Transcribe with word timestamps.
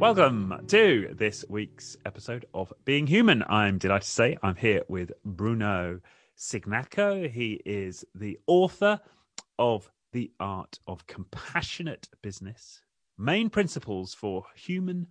Welcome 0.00 0.64
to 0.68 1.14
this 1.14 1.44
week's 1.50 1.98
episode 2.06 2.46
of 2.54 2.72
Being 2.86 3.06
Human. 3.06 3.44
I'm 3.46 3.76
delighted 3.76 4.06
to 4.06 4.10
say 4.10 4.38
I'm 4.42 4.56
here 4.56 4.82
with 4.88 5.12
Bruno 5.26 6.00
Signacco. 6.38 7.30
He 7.30 7.60
is 7.66 8.06
the 8.14 8.38
author 8.46 8.98
of 9.58 9.90
The 10.12 10.32
Art 10.40 10.78
of 10.86 11.06
Compassionate 11.06 12.08
Business 12.22 12.80
Main 13.18 13.50
Principles 13.50 14.14
for 14.14 14.44
Human 14.56 15.06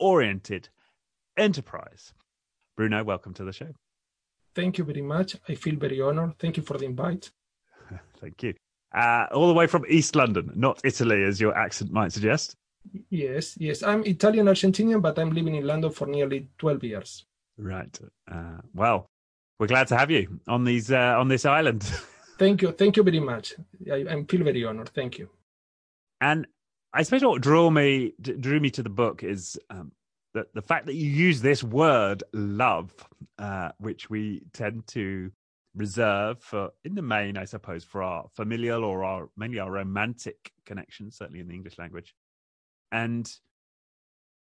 Oriented 0.00 0.68
Enterprise. 1.36 2.12
Bruno, 2.76 3.04
welcome 3.04 3.34
to 3.34 3.44
the 3.44 3.52
show. 3.52 3.72
Thank 4.56 4.78
you 4.78 4.84
very 4.84 5.02
much. 5.02 5.36
I 5.48 5.54
feel 5.54 5.76
very 5.76 6.00
honored. 6.00 6.40
Thank 6.40 6.56
you 6.56 6.64
for 6.64 6.76
the 6.76 6.86
invite. 6.86 7.30
Thank 8.20 8.42
you. 8.42 8.54
Uh, 8.92 9.26
all 9.30 9.46
the 9.46 9.54
way 9.54 9.68
from 9.68 9.84
East 9.88 10.16
London, 10.16 10.50
not 10.56 10.80
Italy, 10.82 11.22
as 11.22 11.40
your 11.40 11.56
accent 11.56 11.92
might 11.92 12.12
suggest. 12.12 12.56
Yes, 13.10 13.56
yes. 13.58 13.82
I'm 13.82 14.04
Italian 14.04 14.46
Argentinian, 14.46 15.00
but 15.00 15.18
I'm 15.18 15.30
living 15.30 15.54
in 15.54 15.66
London 15.66 15.90
for 15.90 16.06
nearly 16.06 16.48
12 16.58 16.84
years. 16.84 17.24
Right. 17.56 17.98
Uh, 18.30 18.58
well, 18.74 19.10
we're 19.58 19.68
glad 19.68 19.88
to 19.88 19.96
have 19.96 20.10
you 20.10 20.40
on 20.48 20.64
these 20.64 20.90
uh, 20.90 21.14
on 21.18 21.28
this 21.28 21.44
island. 21.44 21.82
Thank 22.38 22.62
you. 22.62 22.72
Thank 22.72 22.96
you 22.96 23.02
very 23.02 23.20
much. 23.20 23.54
I, 23.90 24.04
I 24.08 24.24
feel 24.24 24.42
very 24.42 24.64
honored. 24.64 24.88
Thank 24.88 25.18
you. 25.18 25.28
And 26.20 26.46
I 26.92 27.02
suppose 27.02 27.22
what 27.22 27.42
drew 27.42 27.70
me 27.70 28.12
drew 28.20 28.60
me 28.60 28.70
to 28.70 28.82
the 28.82 28.90
book 28.90 29.22
is 29.22 29.58
um, 29.70 29.92
the 30.34 30.46
the 30.54 30.62
fact 30.62 30.86
that 30.86 30.94
you 30.94 31.08
use 31.08 31.40
this 31.40 31.62
word 31.62 32.24
love, 32.32 32.92
uh, 33.38 33.70
which 33.78 34.10
we 34.10 34.42
tend 34.52 34.86
to 34.88 35.30
reserve 35.76 36.42
for 36.42 36.70
in 36.84 36.94
the 36.94 37.02
main, 37.02 37.36
I 37.36 37.44
suppose, 37.44 37.84
for 37.84 38.02
our 38.02 38.26
familial 38.34 38.84
or 38.84 39.04
our 39.04 39.28
mainly 39.36 39.60
our 39.60 39.70
romantic 39.70 40.52
connections, 40.66 41.16
certainly 41.16 41.40
in 41.40 41.46
the 41.46 41.54
English 41.54 41.78
language 41.78 42.14
and 42.94 43.38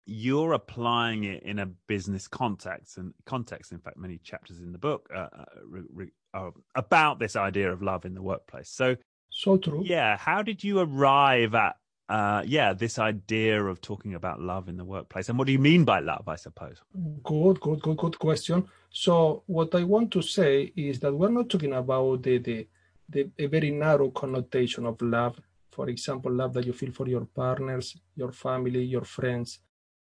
you're 0.06 0.54
applying 0.54 1.26
it 1.26 1.44
in 1.44 1.60
a 1.60 1.66
business 1.66 2.28
context 2.28 2.98
and 2.98 3.14
context 3.26 3.74
in 3.74 3.80
fact 3.80 3.98
many 3.98 4.18
chapters 4.20 4.60
in 4.60 4.72
the 4.72 4.78
book 4.78 5.10
uh, 5.14 5.28
uh 5.40 5.46
re, 5.66 5.82
re, 5.94 6.08
are 6.34 6.54
about 6.76 7.20
this 7.20 7.36
idea 7.36 7.70
of 7.72 7.82
love 7.82 8.06
in 8.06 8.14
the 8.14 8.22
workplace. 8.22 8.70
So 8.70 8.96
so 9.30 9.58
true. 9.58 9.82
yeah 9.84 10.16
how 10.16 10.42
did 10.44 10.64
you 10.64 10.80
arrive 10.80 11.54
at 11.56 11.76
uh, 12.10 12.42
yeah 12.46 12.72
this 12.72 12.98
idea 13.00 13.62
of 13.62 13.82
talking 13.82 14.14
about 14.14 14.40
love 14.40 14.70
in 14.70 14.78
the 14.78 14.86
workplace? 14.86 15.28
And 15.28 15.38
what 15.38 15.48
do 15.48 15.52
you 15.52 15.60
mean 15.60 15.84
by 15.84 16.00
love 16.00 16.26
i 16.28 16.38
suppose? 16.38 16.78
Good 17.24 17.60
good 17.60 17.82
good 17.82 17.98
good 17.98 18.20
question. 18.20 18.68
So 18.92 19.44
what 19.48 19.76
i 19.76 19.84
want 19.84 20.12
to 20.12 20.22
say 20.22 20.72
is 20.76 21.00
that 21.02 21.14
we're 21.14 21.38
not 21.40 21.50
talking 21.50 21.74
about 21.74 22.24
the 22.24 22.38
the, 22.38 22.68
the 23.10 23.30
a 23.40 23.48
very 23.48 23.72
narrow 23.72 24.10
connotation 24.12 24.86
of 24.86 25.02
love 25.02 25.36
for 25.78 25.90
example, 25.90 26.32
love 26.34 26.54
that 26.56 26.66
you 26.66 26.74
feel 26.74 26.92
for 26.92 27.08
your 27.08 27.26
partners, 27.26 27.96
your 28.16 28.32
family, 28.32 28.84
your 28.84 29.06
friends. 29.06 29.60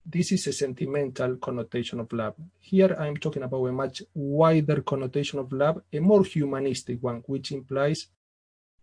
This 0.06 0.30
is 0.30 0.46
a 0.46 0.52
sentimental 0.52 1.34
connotation 1.38 1.98
of 1.98 2.12
love. 2.12 2.36
Here 2.60 2.96
I'm 2.96 3.16
talking 3.16 3.42
about 3.42 3.66
a 3.66 3.72
much 3.72 4.02
wider 4.14 4.82
connotation 4.82 5.40
of 5.40 5.52
love, 5.52 5.82
a 5.92 5.98
more 5.98 6.22
humanistic 6.22 7.02
one, 7.02 7.24
which 7.26 7.50
implies 7.50 8.06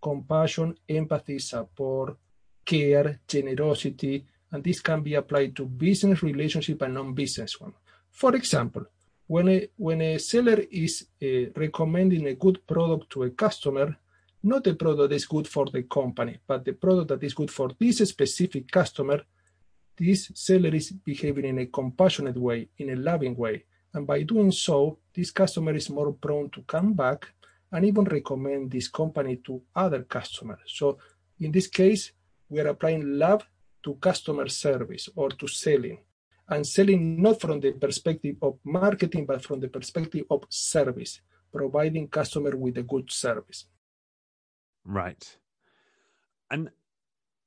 compassion, 0.01 0.75
empathy, 0.89 1.39
support, 1.39 2.17
care, 2.65 3.21
generosity, 3.25 4.25
and 4.51 4.61
this 4.61 4.81
can 4.81 5.01
be 5.01 5.13
applied 5.13 5.55
to 5.55 5.65
business 5.65 6.21
relationship 6.21 6.81
and 6.81 6.93
non-business 6.95 7.61
one. 7.61 7.73
For 8.09 8.35
example, 8.35 8.85
when 9.27 9.47
a, 9.47 9.69
when 9.77 10.01
a 10.01 10.17
seller 10.17 10.59
is 10.69 11.07
uh, 11.23 11.51
recommending 11.55 12.27
a 12.27 12.35
good 12.35 12.67
product 12.67 13.11
to 13.11 13.23
a 13.23 13.29
customer, 13.29 13.95
not 14.43 14.63
the 14.63 14.73
product 14.73 15.09
that 15.09 15.15
is 15.15 15.25
good 15.25 15.47
for 15.47 15.65
the 15.67 15.83
company, 15.83 16.39
but 16.47 16.65
the 16.65 16.73
product 16.73 17.09
that 17.09 17.23
is 17.23 17.33
good 17.33 17.51
for 17.51 17.69
this 17.79 17.97
specific 17.97 18.71
customer, 18.71 19.21
this 19.97 20.31
seller 20.33 20.73
is 20.73 20.91
behaving 20.91 21.45
in 21.45 21.59
a 21.59 21.65
compassionate 21.67 22.37
way, 22.37 22.69
in 22.77 22.89
a 22.91 22.95
loving 22.95 23.35
way. 23.35 23.65
And 23.93 24.07
by 24.07 24.23
doing 24.23 24.51
so, 24.51 24.99
this 25.13 25.31
customer 25.31 25.73
is 25.73 25.89
more 25.89 26.13
prone 26.13 26.49
to 26.51 26.61
come 26.61 26.93
back 26.93 27.27
and 27.71 27.85
even 27.85 28.05
recommend 28.05 28.71
this 28.71 28.87
company 28.87 29.37
to 29.45 29.61
other 29.75 30.03
customers. 30.03 30.59
So 30.65 30.97
in 31.39 31.51
this 31.51 31.67
case, 31.67 32.11
we 32.49 32.59
are 32.59 32.67
applying 32.67 33.17
love 33.17 33.45
to 33.83 33.95
customer 33.95 34.47
service 34.47 35.09
or 35.15 35.29
to 35.29 35.47
selling 35.47 35.99
and 36.49 36.67
selling 36.67 37.21
not 37.21 37.39
from 37.39 37.59
the 37.59 37.71
perspective 37.71 38.35
of 38.41 38.57
marketing, 38.63 39.25
but 39.25 39.43
from 39.43 39.59
the 39.59 39.69
perspective 39.69 40.25
of 40.29 40.43
service, 40.49 41.21
providing 41.51 42.07
customer 42.07 42.55
with 42.55 42.77
a 42.77 42.83
good 42.83 43.09
service. 43.11 43.65
Right. 44.85 45.37
And 46.49 46.69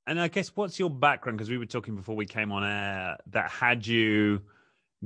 and 0.07 0.21
I 0.21 0.29
guess 0.29 0.49
what's 0.55 0.79
your 0.79 0.91
background? 0.91 1.39
Because 1.39 1.51
we 1.51 1.59
were 1.59 1.67
talking 1.67 1.97
before 1.97 2.17
we 2.17 2.27
came 2.27 2.53
on 2.53 2.63
air 2.65 3.17
that 3.29 3.51
had 3.51 3.87
you 3.87 4.43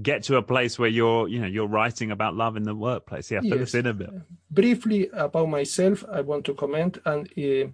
get 0.00 0.22
to 0.24 0.36
a 0.36 0.42
place 0.42 0.78
where 0.78 0.88
you're, 0.88 1.28
you 1.28 1.40
know, 1.40 1.46
you're 1.46 1.66
writing 1.66 2.10
about 2.10 2.34
love 2.34 2.56
in 2.56 2.62
the 2.64 2.74
workplace. 2.74 3.30
Yeah, 3.30 3.40
fill 3.40 3.58
yes. 3.58 3.68
us 3.68 3.74
in 3.74 3.86
a 3.86 3.94
bit. 3.94 4.10
Briefly 4.50 5.08
about 5.12 5.48
myself, 5.48 6.04
I 6.10 6.20
want 6.20 6.44
to 6.46 6.54
comment, 6.54 6.98
and 7.04 7.28
uh, 7.38 7.68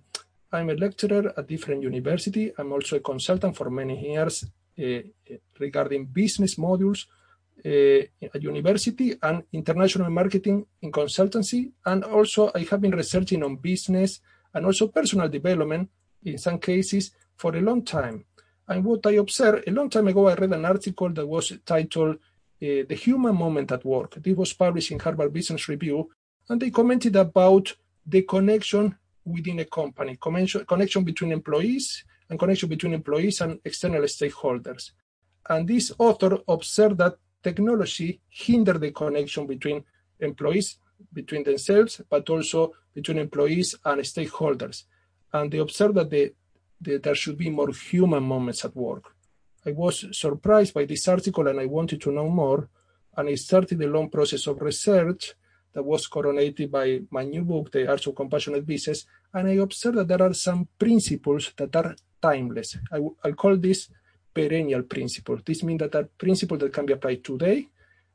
I'm 0.56 0.70
a 0.70 0.74
lecturer 0.74 1.32
at 1.36 1.46
different 1.46 1.82
university. 1.82 2.52
I'm 2.56 2.72
also 2.72 2.96
a 2.96 3.00
consultant 3.00 3.56
for 3.56 3.70
many 3.70 4.12
years 4.12 4.44
uh, 4.78 5.00
regarding 5.58 6.06
business 6.06 6.56
modules 6.56 7.06
uh, 7.64 8.04
at 8.34 8.42
university 8.42 9.14
and 9.22 9.44
international 9.52 10.10
marketing 10.10 10.66
in 10.82 10.92
consultancy. 10.92 11.72
And 11.84 12.04
also, 12.04 12.50
I 12.54 12.60
have 12.70 12.80
been 12.80 12.92
researching 12.92 13.42
on 13.42 13.56
business 13.56 14.20
and 14.54 14.64
also 14.64 14.88
personal 14.88 15.28
development 15.28 15.90
in 16.24 16.38
some 16.38 16.58
cases 16.58 17.10
for 17.36 17.54
a 17.56 17.60
long 17.60 17.84
time. 17.84 18.24
And 18.68 18.84
what 18.84 19.06
I 19.06 19.12
observed 19.12 19.68
a 19.68 19.72
long 19.72 19.90
time 19.90 20.08
ago, 20.08 20.28
I 20.28 20.34
read 20.34 20.52
an 20.52 20.64
article 20.64 21.10
that 21.10 21.26
was 21.26 21.52
titled 21.66 22.16
uh, 22.16 22.18
The 22.60 22.98
Human 23.04 23.34
Moment 23.36 23.72
at 23.72 23.84
Work. 23.84 24.14
This 24.14 24.36
was 24.36 24.52
published 24.52 24.90
in 24.90 24.98
Harvard 24.98 25.32
Business 25.32 25.68
Review, 25.68 26.10
and 26.48 26.60
they 26.60 26.70
commented 26.70 27.16
about 27.16 27.74
the 28.06 28.22
connection 28.22 28.96
within 29.24 29.58
a 29.60 29.64
company, 29.64 30.16
connection, 30.20 30.64
connection 30.64 31.04
between 31.04 31.32
employees 31.32 32.04
and 32.28 32.38
connection 32.38 32.68
between 32.68 32.94
employees 32.94 33.40
and 33.40 33.58
external 33.64 34.02
stakeholders. 34.02 34.92
And 35.48 35.68
this 35.68 35.92
author 35.98 36.38
observed 36.48 36.98
that 36.98 37.16
technology 37.42 38.20
hindered 38.28 38.80
the 38.80 38.92
connection 38.92 39.46
between 39.46 39.84
employees 40.20 40.78
between 41.12 41.44
themselves, 41.44 42.00
but 42.08 42.28
also 42.30 42.72
between 42.94 43.18
employees 43.18 43.74
and 43.84 44.00
stakeholders. 44.02 44.84
And 45.32 45.50
they 45.50 45.58
observed 45.58 45.96
that 45.96 46.10
the, 46.10 46.32
there 46.80 47.14
should 47.14 47.36
be 47.36 47.50
more 47.50 47.70
human 47.72 48.22
moments 48.22 48.64
at 48.64 48.76
work. 48.76 49.14
I 49.66 49.72
was 49.72 50.06
surprised 50.12 50.74
by 50.74 50.84
this 50.84 51.08
article 51.08 51.48
and 51.48 51.58
I 51.58 51.66
wanted 51.66 52.00
to 52.02 52.12
know 52.12 52.28
more. 52.28 52.68
And 53.16 53.28
I 53.28 53.34
started 53.36 53.80
a 53.82 53.88
long 53.88 54.10
process 54.10 54.46
of 54.46 54.60
research 54.60 55.34
that 55.72 55.82
was 55.82 56.08
coronated 56.08 56.70
by 56.70 57.00
my 57.10 57.24
new 57.24 57.42
book, 57.42 57.70
The 57.72 57.88
Art 57.88 58.06
of 58.06 58.14
Compassionate 58.14 58.66
Business. 58.66 59.06
And 59.32 59.48
I 59.48 59.52
observed 59.52 59.98
that 59.98 60.08
there 60.08 60.22
are 60.22 60.34
some 60.34 60.68
principles 60.78 61.52
that 61.56 61.74
are 61.76 61.96
timeless. 62.20 62.76
I, 62.92 63.00
I 63.24 63.32
call 63.32 63.56
this 63.56 63.88
perennial 64.32 64.82
principle. 64.82 65.38
This 65.44 65.62
means 65.62 65.80
that 65.80 65.94
are 65.94 66.08
principles 66.18 66.60
that 66.60 66.72
can 66.72 66.86
be 66.86 66.92
applied 66.92 67.24
today 67.24 67.68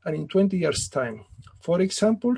and 0.04 0.16
in 0.16 0.28
20 0.28 0.56
years' 0.56 0.88
time. 0.88 1.24
For 1.60 1.80
example, 1.80 2.34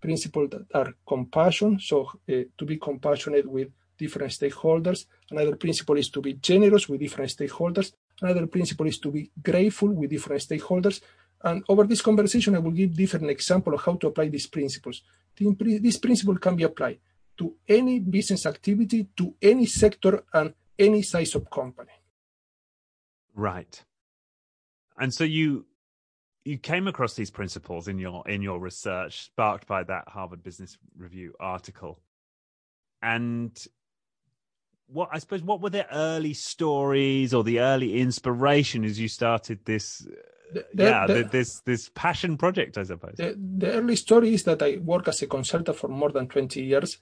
principles 0.00 0.50
that 0.50 0.66
are 0.74 0.94
compassion, 1.06 1.78
so 1.78 2.10
uh, 2.28 2.42
to 2.58 2.64
be 2.64 2.76
compassionate 2.76 3.46
with 3.46 3.68
different 3.98 4.32
stakeholders. 4.32 5.06
Another 5.30 5.56
principle 5.56 5.96
is 5.98 6.08
to 6.10 6.20
be 6.20 6.34
generous 6.34 6.88
with 6.88 7.00
different 7.00 7.30
stakeholders. 7.30 7.92
Another 8.22 8.46
principle 8.46 8.86
is 8.86 8.98
to 8.98 9.10
be 9.10 9.30
grateful 9.42 9.90
with 9.90 10.10
different 10.10 10.42
stakeholders. 10.42 11.00
And 11.42 11.64
over 11.68 11.84
this 11.84 12.02
conversation, 12.02 12.54
I 12.54 12.58
will 12.58 12.70
give 12.70 12.94
different 12.94 13.30
examples 13.30 13.74
of 13.74 13.84
how 13.84 13.94
to 13.96 14.08
apply 14.08 14.28
these 14.28 14.46
principles. 14.46 15.02
This 15.38 15.98
principle 15.98 16.36
can 16.36 16.56
be 16.56 16.64
applied 16.64 16.98
to 17.38 17.54
any 17.66 17.98
business 17.98 18.44
activity, 18.46 19.08
to 19.16 19.34
any 19.40 19.66
sector, 19.66 20.24
and 20.32 20.54
any 20.78 21.02
size 21.02 21.34
of 21.34 21.50
company. 21.50 21.92
Right. 23.34 23.82
And 24.98 25.14
so 25.14 25.24
you 25.24 25.66
you 26.44 26.58
came 26.58 26.88
across 26.88 27.14
these 27.14 27.30
principles 27.30 27.88
in 27.88 27.98
your 27.98 28.26
in 28.28 28.42
your 28.42 28.58
research 28.58 29.24
sparked 29.24 29.66
by 29.66 29.82
that 29.84 30.08
Harvard 30.08 30.42
Business 30.42 30.78
Review 30.96 31.34
article. 31.38 32.00
And 33.02 33.56
what 34.86 35.08
I 35.12 35.18
suppose 35.18 35.42
what 35.42 35.60
were 35.60 35.70
the 35.70 35.92
early 35.94 36.34
stories 36.34 37.34
or 37.34 37.44
the 37.44 37.60
early 37.60 38.00
inspiration 38.00 38.84
as 38.84 38.98
you 38.98 39.08
started 39.08 39.60
this 39.64 40.06
the, 40.52 40.64
yeah 40.74 41.06
the, 41.06 41.22
this 41.30 41.60
this 41.60 41.90
passion 41.94 42.36
project 42.36 42.76
I 42.78 42.84
suppose. 42.84 43.14
The, 43.16 43.36
the 43.58 43.72
early 43.72 43.96
story 43.96 44.34
is 44.34 44.44
that 44.44 44.62
I 44.62 44.78
work 44.78 45.08
as 45.08 45.22
a 45.22 45.26
consultant 45.26 45.76
for 45.76 45.88
more 45.88 46.10
than 46.10 46.26
20 46.26 46.62
years 46.62 46.98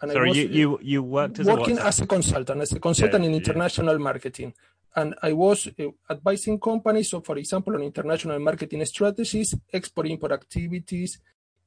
and 0.00 0.12
Sorry, 0.12 0.28
I 0.28 0.30
was 0.30 0.38
you, 0.38 0.48
you 0.48 0.78
you 0.82 1.02
worked 1.02 1.38
as 1.38 1.46
working 1.46 1.78
a 1.78 1.82
as 1.82 2.00
a 2.00 2.06
consultant 2.06 2.60
as 2.60 2.72
a 2.72 2.80
consultant 2.80 3.24
yeah, 3.24 3.30
in 3.30 3.36
international 3.36 3.94
yeah. 3.94 4.04
marketing 4.04 4.54
and 4.94 5.14
I 5.22 5.32
was 5.32 5.68
uh, 5.68 5.84
advising 6.10 6.58
companies, 6.60 7.10
so 7.10 7.20
for 7.20 7.38
example, 7.38 7.74
on 7.74 7.82
international 7.82 8.38
marketing 8.38 8.84
strategies, 8.84 9.54
export-import 9.72 10.32
activities, 10.32 11.18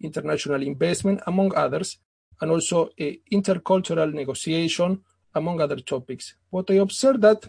international 0.02 0.62
investment, 0.62 1.22
among 1.26 1.56
others, 1.56 1.98
and 2.42 2.52
also 2.52 2.88
uh, 2.88 3.12
intercultural 3.32 4.14
negotiation, 4.14 5.02
among 5.34 5.62
other 5.62 5.78
topics. 5.78 6.36
What 6.50 6.70
I 6.70 6.76
observed 6.76 7.22
that 7.22 7.46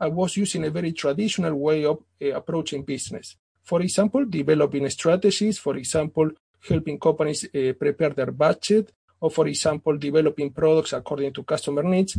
I 0.00 0.08
was 0.08 0.36
using 0.36 0.64
a 0.64 0.70
very 0.70 0.92
traditional 0.92 1.54
way 1.54 1.84
of 1.84 1.98
uh, 2.22 2.28
approaching 2.32 2.84
business. 2.84 3.36
For 3.62 3.82
example, 3.82 4.24
developing 4.24 4.88
strategies, 4.88 5.58
for 5.58 5.76
example, 5.76 6.30
helping 6.66 6.98
companies 6.98 7.46
prepare 7.78 8.10
their 8.10 8.32
budget, 8.32 8.92
or 9.20 9.30
for 9.30 9.46
example, 9.46 9.96
developing 9.98 10.50
products 10.50 10.92
according 10.92 11.32
to 11.34 11.42
customer 11.42 11.82
needs. 11.82 12.18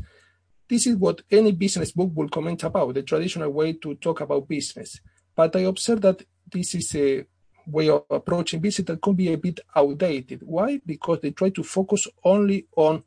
This 0.70 0.86
is 0.86 0.98
what 0.98 1.24
any 1.32 1.52
business 1.52 1.92
book 1.92 2.12
will 2.14 2.30
comment 2.30 2.64
about, 2.64 2.94
the 2.94 3.02
traditional 3.02 3.50
way 3.50 3.74
to 3.74 3.96
talk 3.96 4.22
about 4.22 4.48
business. 4.48 5.00
But 5.36 5.56
I 5.56 5.62
observe 5.62 6.02
that 6.02 6.22
this 6.52 6.76
is 6.76 6.96
a 6.96 7.26
way 7.66 7.90
of 7.90 8.04
approaching 8.10 8.60
business 8.60 8.86
that 8.86 9.02
can 9.02 9.16
be 9.16 9.34
a 9.34 9.38
bit 9.38 9.60
outdated. 9.76 10.42
Why? 10.44 10.80
Because 10.86 11.22
they 11.22 11.32
try 11.32 11.50
to 11.50 11.64
focus 11.64 12.08
only 12.24 12.68
on 12.76 13.04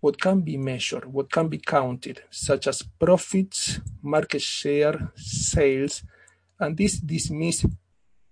what 0.00 0.20
can 0.20 0.42
be 0.42 0.56
measured, 0.56 1.04
what 1.04 1.30
can 1.30 1.48
be 1.48 1.58
counted, 1.58 2.22
such 2.30 2.68
as 2.68 2.82
profits, 2.82 3.80
market 4.02 4.42
share, 4.42 5.12
sales, 5.16 6.04
and 6.60 6.76
this 6.76 6.98
dismiss 6.98 7.66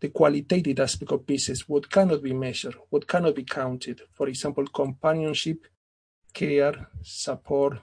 the 0.00 0.08
qualitative 0.08 0.78
aspect 0.80 1.12
of 1.12 1.26
business, 1.26 1.68
what 1.68 1.90
cannot 1.90 2.22
be 2.22 2.32
measured, 2.32 2.76
what 2.88 3.06
cannot 3.06 3.34
be 3.34 3.44
counted. 3.44 4.00
For 4.12 4.28
example, 4.28 4.64
companionship, 4.66 5.66
care, 6.32 6.88
support, 7.02 7.78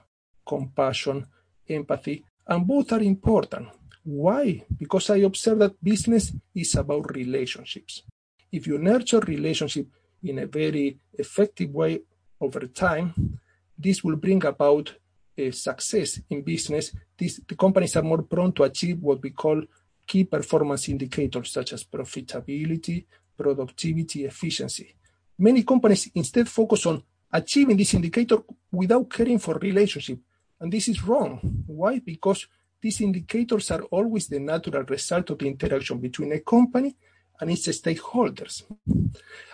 compassion, 0.48 1.26
empathy, 1.68 2.24
and 2.46 2.66
both 2.66 2.92
are 2.92 3.02
important. 3.02 3.68
Why? 4.04 4.64
Because 4.78 5.10
I 5.10 5.18
observe 5.18 5.58
that 5.58 5.84
business 5.84 6.32
is 6.54 6.74
about 6.76 7.14
relationships. 7.14 8.02
If 8.50 8.66
you 8.66 8.78
nurture 8.78 9.20
relationship 9.20 9.86
in 10.22 10.38
a 10.38 10.46
very 10.46 10.98
effective 11.12 11.70
way 11.70 12.00
over 12.40 12.66
time, 12.66 13.38
this 13.78 14.02
will 14.02 14.16
bring 14.16 14.44
about 14.46 14.94
a 15.36 15.50
success 15.50 16.20
in 16.30 16.42
business. 16.42 16.92
These, 17.16 17.42
the 17.46 17.54
companies 17.54 17.96
are 17.96 18.02
more 18.02 18.22
prone 18.22 18.52
to 18.52 18.64
achieve 18.64 18.98
what 19.00 19.22
we 19.22 19.30
call 19.30 19.62
key 20.06 20.24
performance 20.24 20.88
indicators 20.88 21.52
such 21.52 21.74
as 21.74 21.84
profitability, 21.84 23.04
productivity, 23.36 24.24
efficiency. 24.24 24.94
Many 25.38 25.62
companies 25.62 26.10
instead 26.14 26.48
focus 26.48 26.86
on 26.86 27.02
achieving 27.30 27.76
this 27.76 27.94
indicator 27.94 28.38
without 28.72 29.08
caring 29.10 29.38
for 29.38 29.58
relationship. 29.58 30.18
And 30.60 30.72
this 30.72 30.88
is 30.88 31.04
wrong. 31.04 31.64
Why? 31.66 32.00
Because 32.00 32.46
these 32.80 33.00
indicators 33.00 33.70
are 33.70 33.82
always 33.82 34.28
the 34.28 34.38
natural 34.40 34.84
result 34.84 35.30
of 35.30 35.38
the 35.38 35.46
interaction 35.46 35.98
between 35.98 36.32
a 36.32 36.40
company 36.40 36.96
and 37.40 37.50
its 37.50 37.68
stakeholders. 37.68 38.64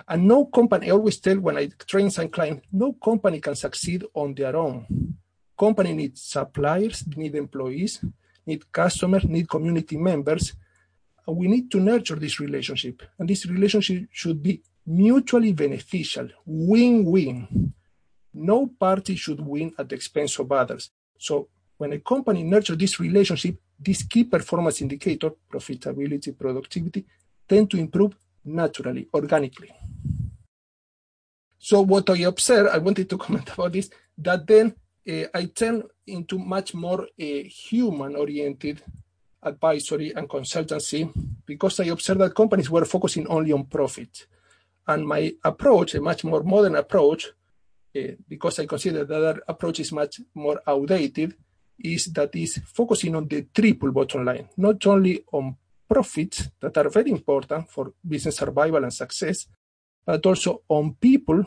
And 0.08 0.26
no 0.26 0.46
company, 0.46 0.88
I 0.88 0.92
always 0.92 1.18
tell 1.18 1.38
when 1.38 1.58
I 1.58 1.68
train 1.86 2.10
some 2.10 2.28
clients, 2.28 2.66
no 2.72 2.92
company 2.94 3.40
can 3.40 3.54
succeed 3.54 4.04
on 4.14 4.34
their 4.34 4.56
own. 4.56 5.16
Company 5.58 5.92
needs 5.92 6.22
suppliers, 6.22 7.04
need 7.16 7.34
employees, 7.34 8.04
need 8.46 8.70
customers, 8.72 9.24
need 9.24 9.48
community 9.48 9.96
members. 9.96 10.54
And 11.26 11.36
we 11.36 11.48
need 11.48 11.70
to 11.70 11.80
nurture 11.80 12.16
this 12.16 12.40
relationship. 12.40 13.02
And 13.18 13.28
this 13.28 13.46
relationship 13.46 14.08
should 14.10 14.42
be 14.42 14.62
mutually 14.86 15.52
beneficial, 15.52 16.28
win-win. 16.44 17.72
No 18.34 18.66
party 18.66 19.14
should 19.14 19.40
win 19.40 19.72
at 19.78 19.88
the 19.88 19.94
expense 19.94 20.38
of 20.38 20.50
others. 20.50 20.90
So 21.18 21.48
when 21.76 21.92
a 21.92 22.00
company 22.00 22.42
nurtures 22.42 22.76
this 22.76 22.98
relationship, 23.00 23.56
this 23.78 24.02
key 24.02 24.24
performance 24.24 24.80
indicator, 24.82 25.30
profitability, 25.50 26.36
productivity, 26.36 27.04
tend 27.48 27.70
to 27.70 27.78
improve 27.78 28.16
naturally, 28.44 29.08
organically. 29.14 29.70
So 31.58 31.80
what 31.80 32.10
I 32.10 32.18
observe, 32.18 32.68
I 32.72 32.78
wanted 32.78 33.08
to 33.10 33.18
comment 33.24 33.50
about 33.50 33.72
this, 33.72 33.90
that 34.18 34.46
then 34.46 34.74
uh, 35.08 35.24
I 35.34 35.46
turn 35.46 35.82
into 36.06 36.38
much 36.38 36.74
more 36.74 37.02
uh, 37.02 37.24
human-oriented 37.68 38.82
advisory 39.42 40.12
and 40.14 40.28
consultancy 40.28 41.12
because 41.46 41.80
I 41.80 41.84
observed 41.84 42.20
that 42.20 42.34
companies 42.34 42.70
were 42.70 42.84
focusing 42.84 43.26
only 43.28 43.52
on 43.52 43.64
profit. 43.64 44.26
And 44.86 45.06
my 45.06 45.34
approach, 45.44 45.94
a 45.94 46.00
much 46.00 46.24
more 46.24 46.42
modern 46.42 46.76
approach, 46.76 47.30
because 48.28 48.58
I 48.58 48.66
consider 48.66 49.04
that 49.04 49.14
other 49.14 49.42
approach 49.46 49.80
is 49.80 49.92
much 49.92 50.20
more 50.34 50.60
outdated, 50.66 51.34
is 51.78 52.06
that 52.06 52.34
is 52.34 52.60
focusing 52.72 53.14
on 53.16 53.28
the 53.28 53.46
triple 53.54 53.92
bottom 53.92 54.24
line, 54.24 54.48
not 54.56 54.84
only 54.86 55.24
on 55.32 55.56
profits 55.88 56.50
that 56.60 56.76
are 56.76 56.88
very 56.88 57.10
important 57.10 57.70
for 57.70 57.92
business 58.06 58.36
survival 58.36 58.82
and 58.82 58.92
success, 58.92 59.46
but 60.04 60.24
also 60.26 60.62
on 60.68 60.94
people, 60.94 61.44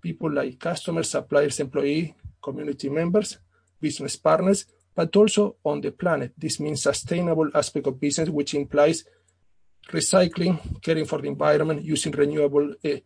people 0.00 0.32
like 0.32 0.58
customers, 0.58 1.10
suppliers, 1.10 1.60
employee, 1.60 2.14
community 2.42 2.88
members, 2.88 3.38
business 3.80 4.16
partners, 4.16 4.66
but 4.94 5.14
also 5.16 5.56
on 5.64 5.80
the 5.80 5.90
planet. 5.90 6.32
This 6.36 6.60
means 6.60 6.82
sustainable 6.82 7.50
aspect 7.54 7.86
of 7.86 8.00
business, 8.00 8.28
which 8.28 8.54
implies 8.54 9.04
recycling, 9.90 10.80
caring 10.82 11.06
for 11.06 11.20
the 11.20 11.28
environment, 11.28 11.82
using 11.82 12.12
renewable 12.12 12.74
uh, 12.84 12.96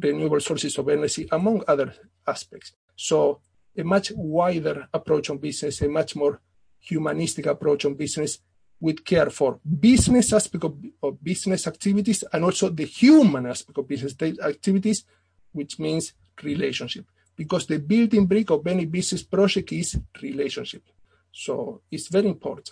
renewable 0.00 0.40
sources 0.40 0.76
of 0.78 0.88
energy, 0.88 1.28
among 1.30 1.62
other 1.68 1.94
aspects. 2.26 2.72
So 2.96 3.40
a 3.76 3.84
much 3.84 4.12
wider 4.14 4.88
approach 4.92 5.30
on 5.30 5.38
business, 5.38 5.80
a 5.82 5.88
much 5.88 6.16
more 6.16 6.40
humanistic 6.80 7.46
approach 7.46 7.84
on 7.84 7.94
business 7.94 8.38
with 8.80 9.04
care 9.04 9.30
for 9.30 9.60
business 9.80 10.32
aspect 10.32 10.64
of, 10.64 10.76
of 11.02 11.22
business 11.22 11.66
activities 11.66 12.24
and 12.32 12.44
also 12.44 12.68
the 12.68 12.84
human 12.84 13.46
aspect 13.46 13.78
of 13.78 13.86
business 13.86 14.14
activities, 14.20 15.04
which 15.52 15.78
means 15.78 16.12
relationship 16.42 17.06
because 17.36 17.66
the 17.66 17.78
building 17.78 18.26
brick 18.26 18.50
of 18.50 18.66
any 18.66 18.84
business 18.84 19.22
project 19.22 19.72
is 19.72 19.98
relationship. 20.20 20.82
So 21.30 21.82
it's 21.90 22.08
very 22.08 22.28
important. 22.28 22.70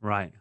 Right. 0.00 0.32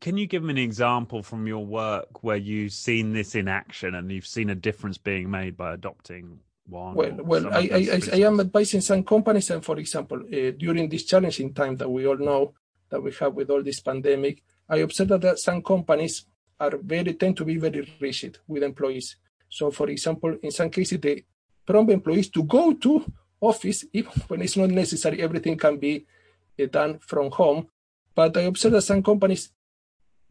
Can 0.00 0.16
you 0.16 0.26
give 0.26 0.42
me 0.42 0.50
an 0.50 0.58
example 0.58 1.22
from 1.22 1.46
your 1.46 1.64
work 1.66 2.22
where 2.22 2.36
you've 2.36 2.72
seen 2.72 3.12
this 3.12 3.34
in 3.34 3.48
action 3.48 3.96
and 3.96 4.10
you've 4.10 4.26
seen 4.26 4.50
a 4.50 4.54
difference 4.54 4.98
being 4.98 5.28
made 5.28 5.56
by 5.56 5.74
adopting 5.74 6.38
one? 6.66 6.94
Well, 6.94 7.16
well, 7.24 7.52
I, 7.52 7.68
I, 7.72 8.00
I, 8.12 8.16
am 8.18 8.38
advising 8.38 8.80
some 8.82 9.02
companies, 9.02 9.50
and 9.50 9.64
for 9.64 9.76
example, 9.78 10.18
uh, 10.18 10.52
during 10.56 10.88
this 10.88 11.04
challenging 11.04 11.52
time 11.52 11.76
that 11.76 11.90
we 11.90 12.06
all 12.06 12.16
know 12.16 12.54
that 12.90 13.02
we 13.02 13.12
have 13.14 13.34
with 13.34 13.50
all 13.50 13.64
this 13.64 13.80
pandemic, 13.80 14.44
I 14.68 14.76
observed 14.78 15.10
that 15.10 15.40
some 15.40 15.60
companies 15.60 16.24
are 16.60 16.76
very 16.76 17.14
tend 17.14 17.36
to 17.38 17.44
be 17.44 17.56
very 17.56 17.92
rigid 18.00 18.38
with 18.46 18.62
employees. 18.62 19.16
So, 19.48 19.72
for 19.72 19.88
example, 19.90 20.36
in 20.40 20.52
some 20.52 20.70
cases, 20.70 21.00
they 21.00 21.24
prompt 21.66 21.90
employees 21.90 22.28
to 22.30 22.44
go 22.44 22.74
to 22.74 23.12
office 23.40 23.84
even 23.92 24.12
when 24.28 24.40
it's 24.40 24.56
not 24.56 24.70
necessary. 24.70 25.20
Everything 25.20 25.56
can 25.56 25.78
be 25.78 26.06
uh, 26.62 26.66
done 26.66 27.00
from 27.00 27.32
home. 27.32 27.66
But 28.14 28.36
I 28.36 28.42
observe 28.42 28.72
that 28.72 28.82
some 28.82 29.02
companies 29.02 29.50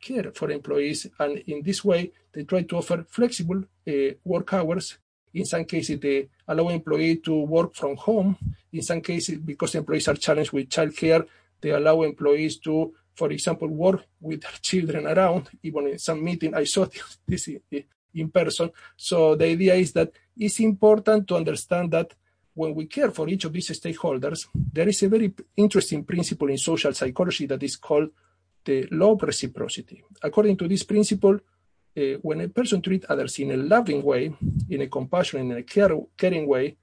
care 0.04 0.32
for 0.34 0.52
employees, 0.52 1.08
and 1.20 1.38
in 1.48 1.62
this 1.64 1.84
way, 1.84 2.12
they 2.34 2.44
try 2.44 2.64
to 2.64 2.78
offer 2.78 3.06
flexible 3.08 3.64
uh, 3.88 3.92
work 4.24 4.54
hours. 4.54 4.98
In 5.34 5.46
some 5.46 5.66
cases, 5.66 6.00
they 6.00 6.30
allow 6.48 6.70
employees 6.70 7.20
to 7.26 7.34
work 7.58 7.74
from 7.74 7.96
home. 7.96 8.38
In 8.72 8.82
some 8.82 9.02
cases, 9.02 9.38
because 9.40 9.76
employees 9.76 10.08
are 10.08 10.16
challenged 10.16 10.52
with 10.52 10.70
childcare, 10.70 11.26
they 11.62 11.72
allow 11.72 12.02
employees 12.04 12.58
to, 12.60 12.94
for 13.16 13.32
example, 13.32 13.68
work 13.68 14.06
with 14.20 14.42
their 14.42 14.60
children 14.62 15.08
around. 15.08 15.50
Even 15.64 15.88
in 15.88 16.00
some 16.00 16.24
meeting, 16.24 16.54
I 16.54 16.66
saw 16.66 16.86
this 17.28 17.50
in 18.14 18.30
person. 18.30 18.70
So 18.98 19.36
the 19.36 19.46
idea 19.46 19.76
is 19.76 19.94
that 19.94 20.12
it's 20.38 20.60
important 20.60 21.28
to 21.30 21.36
understand 21.36 21.92
that 21.92 22.14
when 22.54 22.76
we 22.76 22.86
care 22.86 23.10
for 23.10 23.28
each 23.28 23.46
of 23.46 23.54
these 23.54 23.70
stakeholders, 23.80 24.48
there 24.54 24.88
is 24.88 25.02
a 25.02 25.10
very 25.10 25.34
interesting 25.58 26.04
principle 26.04 26.50
in 26.50 26.58
social 26.58 26.94
psychology 26.94 27.48
that 27.48 27.64
is 27.64 27.76
called 27.78 28.10
the 28.66 28.88
law 28.92 29.14
of 29.14 29.24
reciprocity. 29.24 30.04
According 30.22 30.58
to 30.58 30.68
this 30.68 30.84
principle, 30.84 31.40
uh, 31.96 32.02
when 32.22 32.42
a 32.42 32.50
person 32.50 32.82
treats 32.82 33.06
others 33.10 33.40
in 33.40 33.52
a 33.52 33.58
loving 33.58 34.02
way, 34.02 34.34
in 34.70 34.82
a 34.82 34.88
compassionate, 34.88 35.46
in 35.46 35.58
a 35.58 35.64
care, 35.64 35.96
caring 36.18 36.48
way, 36.48 36.78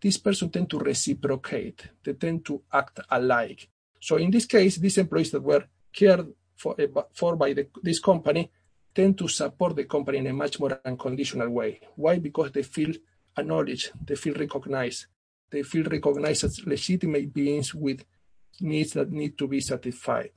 this 0.00 0.16
person 0.16 0.50
tend 0.50 0.70
to 0.70 0.78
reciprocate. 0.78 1.88
They 2.04 2.14
tend 2.14 2.44
to 2.46 2.62
act 2.72 3.00
alike. 3.10 3.68
So 4.00 4.16
in 4.16 4.30
this 4.30 4.46
case, 4.46 4.76
these 4.76 4.98
employees 4.98 5.30
that 5.32 5.42
were 5.42 5.64
cared 5.92 6.26
for, 6.56 6.74
uh, 6.80 7.02
for 7.12 7.36
by 7.36 7.52
the, 7.52 7.68
this 7.82 8.00
company 8.00 8.50
tend 8.94 9.18
to 9.18 9.28
support 9.28 9.76
the 9.76 9.84
company 9.84 10.18
in 10.18 10.26
a 10.26 10.32
much 10.32 10.58
more 10.58 10.80
unconditional 10.84 11.48
way. 11.50 11.80
Why? 11.96 12.18
Because 12.18 12.52
they 12.52 12.62
feel 12.62 12.92
acknowledged, 13.36 13.92
they 14.04 14.16
feel 14.16 14.34
recognized, 14.34 15.06
they 15.50 15.62
feel 15.62 15.84
recognized 15.84 16.44
as 16.44 16.66
legitimate 16.66 17.32
beings 17.32 17.74
with 17.74 18.04
needs 18.60 18.92
that 18.94 19.10
need 19.10 19.38
to 19.38 19.46
be 19.46 19.60
satisfied. 19.60 20.30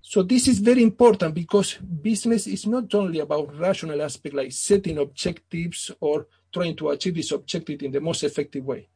So 0.00 0.22
this 0.22 0.46
is 0.48 0.60
very 0.60 0.82
important 0.82 1.34
because 1.34 1.74
business 1.74 2.46
is 2.46 2.66
not 2.66 2.94
only 2.94 3.20
about 3.20 3.54
rational 3.58 4.00
aspect 4.00 4.34
like 4.34 4.52
setting 4.52 4.96
objectives 4.98 5.90
or 6.00 6.28
trying 6.52 6.76
to 6.76 6.88
achieve 6.90 7.14
this 7.14 7.32
objective 7.32 7.82
in 7.82 7.92
the 7.92 8.00
most 8.00 8.22
effective 8.24 8.64
way. 8.64 8.88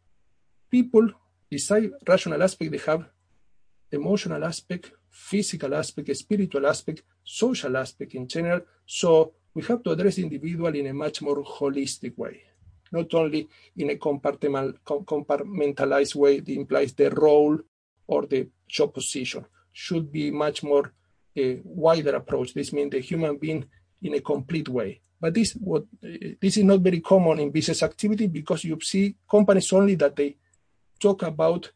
People, 0.71 1.11
beside 1.51 1.91
rational 2.09 2.43
aspect, 2.43 2.71
they 2.71 2.79
have 2.79 3.05
emotional 3.91 4.43
aspect, 4.43 4.91
physical 5.11 5.75
aspect, 5.75 6.17
spiritual 6.17 6.67
aspect, 6.67 7.03
social 7.23 7.77
aspect 7.77 8.15
in 8.15 8.27
general. 8.27 8.63
So 8.87 9.35
we 9.55 9.61
have 9.65 9.83
to 9.83 9.91
address 9.91 10.17
individual 10.17 10.75
in 10.75 10.87
a 10.87 10.95
much 10.95 11.21
more 11.21 11.45
holistic 11.45 12.17
way, 12.17 12.43
not 12.91 13.13
only 13.13 13.51
in 13.77 13.91
a 13.91 13.97
compartmentalized 13.97 16.15
way 16.15 16.41
that 16.41 16.53
implies 16.53 16.95
the 16.95 17.11
role 17.11 17.59
or 18.07 18.25
the 18.25 18.49
job 18.67 18.95
position. 18.95 19.45
Should 19.73 20.13
be 20.13 20.31
much 20.31 20.63
more 20.63 20.93
a 21.37 21.61
wider 21.65 22.15
approach. 22.17 22.55
This 22.55 22.73
means 22.73 22.91
the 22.91 23.01
human 23.01 23.39
being 23.39 23.65
in 24.03 24.15
a 24.15 24.21
complete 24.21 24.69
way. 24.69 25.01
But 25.21 25.35
this 25.35 25.53
what 25.53 25.85
this 26.41 26.57
is 26.57 26.65
not 26.65 26.81
very 26.81 27.01
common 27.01 27.39
in 27.39 27.51
business 27.51 27.83
activity 27.83 28.27
because 28.27 28.65
you 28.65 28.79
see 28.81 29.17
companies 29.31 29.73
only 29.73 29.95
that 29.95 30.17
they 30.17 30.37
talk 30.99 31.23
about 31.23 31.71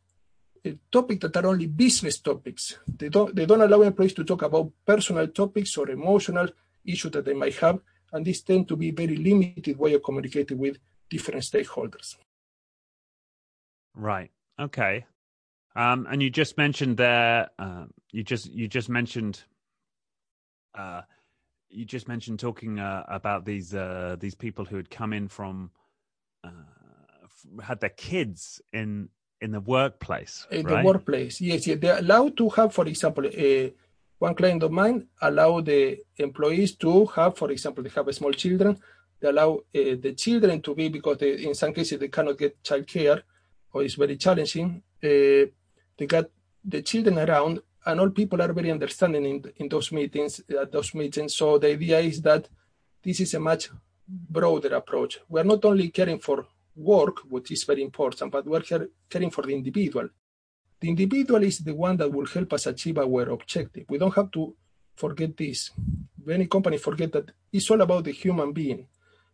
eh, 0.65 0.75
topics 0.91 1.21
that 1.23 1.37
are 1.37 1.47
only 1.47 1.67
business 1.67 2.19
topics. 2.19 2.79
They 2.87 3.09
don't 3.09 3.35
they 3.35 3.47
don't 3.47 3.61
allow 3.61 3.83
employees 3.83 4.15
to 4.15 4.25
talk 4.25 4.43
about 4.43 4.73
personal 4.85 5.29
topics 5.29 5.77
or 5.77 5.89
emotional 5.91 6.49
issues 6.85 7.13
that 7.13 7.25
they 7.25 7.35
might 7.35 7.57
have, 7.57 7.79
and 8.13 8.27
this 8.27 8.43
tend 8.43 8.67
to 8.69 8.77
be 8.77 8.91
very 8.91 9.17
limited 9.17 9.79
way 9.79 9.95
of 9.95 10.03
communicating 10.03 10.59
with 10.59 10.79
different 11.09 11.43
stakeholders. 11.43 12.17
Right. 13.95 14.31
Okay. 14.59 15.07
Um, 15.77 16.07
and 16.11 16.23
you 16.23 16.31
just 16.31 16.57
mentioned 16.57 16.97
there, 16.97 17.51
uh, 17.59 17.85
you 18.11 18.23
just 18.23 18.51
you 18.51 18.67
just 18.67 18.89
mentioned, 18.89 19.45
uh, 20.75 21.03
you 21.69 21.85
just 21.85 22.09
mentioned 22.09 22.41
talking 22.41 22.81
uh, 22.81 23.05
about 23.09 23.45
these 23.45 23.75
uh, 23.75 24.17
these 24.19 24.35
people 24.35 24.65
who 24.65 24.77
had 24.77 24.89
come 24.89 25.13
in 25.13 25.29
from 25.29 25.71
uh, 26.43 26.51
had 27.63 27.81
their 27.81 27.91
kids 27.91 28.63
in 28.73 29.11
in 29.43 29.51
the 29.51 29.61
workplace. 29.61 30.47
In 30.51 30.65
right? 30.65 30.79
the 30.79 30.87
workplace, 30.87 31.43
yes, 31.43 31.67
yes. 31.67 31.79
They're 31.79 31.99
allowed 31.99 32.39
to 32.39 32.49
have, 32.51 32.73
for 32.73 32.87
example, 32.87 33.27
a 33.27 33.75
one 34.19 34.35
client 34.35 34.63
of 34.63 34.73
mine 34.73 35.09
allow 35.21 35.61
the 35.61 35.99
employees 36.17 36.75
to 36.77 37.05
have, 37.07 37.37
for 37.37 37.51
example, 37.51 37.85
they 37.85 37.91
have 37.91 38.15
small 38.15 38.33
children. 38.33 38.79
They 39.21 39.29
allow 39.29 39.57
uh, 39.57 39.97
the 40.01 40.15
children 40.17 40.63
to 40.63 40.75
be 40.75 40.89
because 40.89 41.19
they, 41.19 41.35
in 41.45 41.55
some 41.55 41.75
cases 41.75 41.99
they 41.99 42.09
cannot 42.09 42.39
get 42.39 42.63
childcare 42.63 43.23
or 43.73 43.83
it's 43.83 43.95
very 43.95 44.17
challenging. 44.17 44.83
Uh, 45.97 45.99
they 45.99 46.07
got 46.07 46.31
the 46.65 46.83
children 46.83 47.19
around, 47.19 47.61
and 47.85 48.01
all 48.01 48.11
people 48.11 48.43
are 48.43 48.53
very 48.53 48.71
understanding 48.71 49.25
in, 49.25 49.53
in 49.57 49.69
those 49.69 49.93
meetings. 49.93 50.41
At 50.61 50.73
those 50.73 50.95
meetings, 50.95 51.37
so 51.37 51.59
the 51.59 51.73
idea 51.73 52.01
is 52.01 52.21
that 52.23 52.49
this 53.03 53.21
is 53.21 53.35
a 53.35 53.41
much 53.41 53.71
broader 54.09 54.75
approach. 54.75 55.21
We 55.29 55.41
are 55.41 55.45
not 55.45 55.65
only 55.65 55.89
caring 55.89 56.19
for 56.19 56.47
work, 56.75 57.21
which 57.29 57.51
is 57.51 57.65
very 57.65 57.83
important, 57.83 58.33
but 58.33 58.47
we're 58.47 58.63
caring 59.09 59.31
for 59.31 59.43
the 59.43 59.55
individual. 59.55 60.09
The 60.81 60.89
individual 60.89 61.43
is 61.43 61.59
the 61.61 61.75
one 61.75 61.97
that 61.97 62.13
will 62.13 62.27
help 62.27 62.53
us 62.53 62.67
achieve 62.67 62.99
our 62.99 63.31
objective. 63.31 63.85
We 63.89 63.99
don't 63.99 64.15
have 64.15 64.31
to 64.33 64.55
forget 64.95 65.37
this. 65.37 65.71
Many 66.25 66.47
companies 66.47 66.83
forget 66.83 67.13
that 67.13 67.31
it's 67.53 67.71
all 67.71 67.81
about 67.81 68.05
the 68.05 68.13
human 68.13 68.53
being 68.53 68.87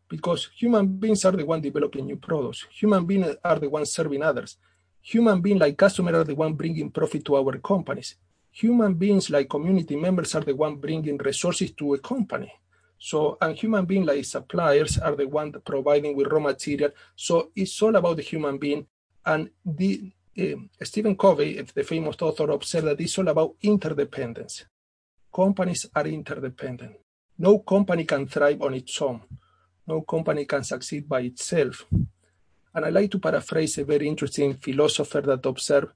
because 0.09 0.51
human 0.57 0.87
beings 0.87 1.25
are 1.25 1.33
the 1.33 1.45
one 1.45 1.61
developing 1.61 2.07
new 2.07 2.17
products. 2.17 2.67
Human 2.71 3.05
beings 3.07 3.35
are 3.43 3.59
the 3.59 3.69
ones 3.69 3.93
serving 3.93 4.23
others. 4.23 4.57
Human 5.03 5.41
beings 5.41 5.61
like 5.61 5.77
customers 5.77 6.15
are 6.15 6.25
the 6.25 6.35
one 6.35 6.55
bringing 6.55 6.91
profit 6.91 7.25
to 7.25 7.37
our 7.37 7.59
companies. 7.59 8.15
Human 8.53 8.95
beings 8.95 9.31
like 9.31 9.51
community 9.51 9.97
members 9.97 10.35
are 10.35 10.43
the 10.43 10.55
one 10.55 10.77
bringing 10.77 11.19
resources 11.19 11.73
to 11.73 11.95
a 11.95 11.99
company. 11.99 12.53
So, 12.99 13.37
and 13.41 13.57
human 13.57 13.85
beings 13.85 14.07
like 14.07 14.25
suppliers 14.25 14.99
are 14.99 15.17
the 15.17 15.27
one 15.27 15.53
providing 15.65 16.15
with 16.17 16.29
raw 16.29 16.39
material. 16.39 16.93
So 17.17 17.51
it's 17.57 17.83
all 17.83 17.97
about 17.97 18.17
the 18.17 18.23
human 18.23 18.59
being. 18.59 18.87
And 19.27 19.51
the 19.65 20.13
uh, 20.39 20.85
Stephen 20.85 21.17
Covey, 21.17 21.61
the 21.61 21.83
famous 21.83 22.17
author, 22.23 22.51
observed 22.51 22.87
that 22.87 23.01
it's 23.01 23.19
all 23.19 23.27
about 23.27 23.57
interdependence. 23.63 24.67
Companies 25.35 25.87
are 25.97 26.07
interdependent. 26.07 26.93
No 27.39 27.59
company 27.59 28.05
can 28.05 28.29
thrive 28.29 28.63
on 28.63 28.75
its 28.75 29.03
own. 29.03 29.21
No 29.87 30.03
company 30.03 30.45
can 30.45 30.63
succeed 30.63 31.09
by 31.09 31.23
itself. 31.23 31.87
And 32.75 32.85
I 32.85 32.91
like 32.91 33.11
to 33.11 33.19
paraphrase 33.19 33.79
a 33.79 33.85
very 33.85 34.09
interesting 34.09 34.55
philosopher 34.55 35.21
that 35.21 35.47
observed 35.47 35.89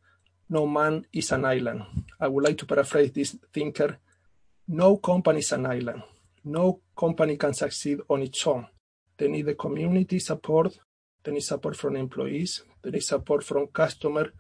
no 0.49 0.67
man 0.67 1.07
is 1.13 1.33
an 1.33 1.45
island. 1.45 1.83
I 2.21 2.29
would 2.29 2.45
like 2.45 2.59
to 2.59 2.67
paraphrase 2.67 3.13
this 3.13 3.37
thinker 3.53 3.99
no 4.69 4.97
company 4.97 5.39
is 5.39 5.53
an 5.53 5.67
island. 5.67 6.03
No 6.45 6.81
company 6.97 7.37
can 7.37 7.55
succeed 7.55 8.01
on 8.09 8.23
its 8.23 8.45
own. 8.47 8.67
They 9.17 9.29
need 9.29 9.47
the 9.47 9.55
community 9.55 10.19
support, 10.19 10.77
they 11.23 11.33
need 11.33 11.43
support 11.43 11.77
from 11.77 11.97
employees, 11.97 12.63
they 12.83 12.91
need 12.91 13.03
support 13.03 13.45
from 13.45 13.69
customers 13.69 14.33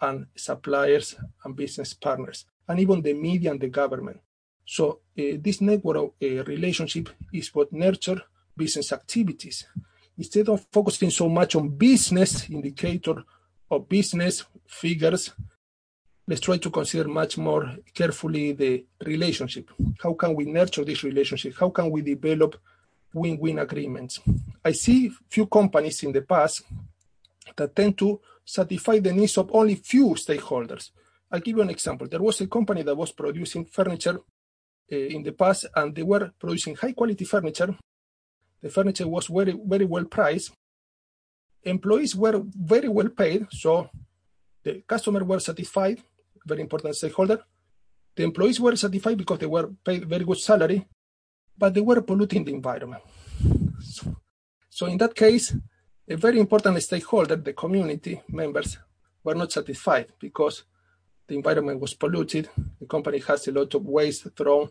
and 0.00 0.26
suppliers 0.36 1.16
and 1.44 1.56
business 1.56 1.94
partners, 1.94 2.44
and 2.66 2.80
even 2.80 3.02
the 3.02 3.14
media 3.14 3.50
and 3.50 3.60
the 3.60 3.68
government. 3.68 4.20
So 4.64 5.00
uh, 5.18 5.38
this 5.40 5.60
network 5.60 6.12
uh, 6.22 6.44
relationship 6.44 7.08
is 7.32 7.54
what 7.54 7.72
nurture 7.72 8.20
business 8.56 8.92
activities. 8.92 9.66
Instead 10.18 10.48
of 10.48 10.66
focusing 10.72 11.10
so 11.10 11.28
much 11.28 11.54
on 11.54 11.68
business 11.68 12.50
indicator 12.50 13.22
or 13.70 13.80
business 13.80 14.44
figures, 14.66 15.30
let's 16.26 16.40
try 16.40 16.58
to 16.58 16.70
consider 16.70 17.08
much 17.08 17.38
more 17.38 17.76
carefully 17.94 18.52
the 18.52 18.84
relationship. 19.04 19.70
How 20.02 20.14
can 20.14 20.34
we 20.34 20.44
nurture 20.46 20.84
this 20.84 21.04
relationship? 21.04 21.54
How 21.58 21.70
can 21.70 21.90
we 21.90 22.02
develop 22.02 22.56
win-win 23.14 23.60
agreements? 23.60 24.20
I 24.64 24.72
see 24.72 25.12
few 25.30 25.46
companies 25.46 26.02
in 26.02 26.12
the 26.12 26.22
past 26.22 26.62
that 27.56 27.76
tend 27.76 27.96
to 27.98 28.20
satisfy 28.44 28.98
the 28.98 29.12
needs 29.12 29.38
of 29.38 29.50
only 29.54 29.76
few 29.76 30.08
stakeholders. 30.14 30.90
I'll 31.30 31.40
give 31.40 31.56
you 31.56 31.62
an 31.62 31.70
example. 31.70 32.08
There 32.08 32.20
was 32.20 32.40
a 32.40 32.46
company 32.46 32.82
that 32.82 32.96
was 32.96 33.12
producing 33.12 33.66
furniture 33.66 34.18
uh, 34.90 34.96
in 34.96 35.22
the 35.22 35.32
past, 35.32 35.66
and 35.76 35.94
they 35.94 36.02
were 36.02 36.32
producing 36.38 36.74
high 36.74 36.92
quality 36.92 37.24
furniture. 37.24 37.76
The 38.62 38.70
furniture 38.70 39.06
was 39.06 39.26
very, 39.26 39.58
very 39.64 39.84
well 39.84 40.04
priced. 40.04 40.52
Employees 41.62 42.14
were 42.16 42.42
very 42.44 42.88
well 42.88 43.08
paid, 43.08 43.46
so 43.50 43.90
the 44.64 44.82
customer 44.86 45.24
were 45.24 45.40
satisfied, 45.40 46.02
very 46.46 46.60
important 46.60 46.94
stakeholder. 46.96 47.40
The 48.16 48.24
employees 48.24 48.58
were 48.60 48.74
satisfied 48.76 49.18
because 49.18 49.38
they 49.38 49.46
were 49.46 49.70
paid 49.84 50.08
very 50.08 50.24
good 50.24 50.38
salary, 50.38 50.86
but 51.56 51.74
they 51.74 51.80
were 51.80 52.00
polluting 52.00 52.44
the 52.44 52.52
environment. 52.52 53.02
So, 53.80 54.16
so 54.68 54.86
in 54.86 54.98
that 54.98 55.14
case, 55.14 55.54
a 56.08 56.16
very 56.16 56.40
important 56.40 56.82
stakeholder, 56.82 57.36
the 57.36 57.52
community 57.52 58.22
members, 58.28 58.78
were 59.22 59.34
not 59.34 59.52
satisfied 59.52 60.06
because 60.18 60.64
the 61.26 61.34
environment 61.34 61.80
was 61.80 61.94
polluted. 61.94 62.48
The 62.80 62.86
company 62.86 63.18
has 63.20 63.46
a 63.46 63.52
lot 63.52 63.74
of 63.74 63.84
waste 63.84 64.26
thrown 64.36 64.70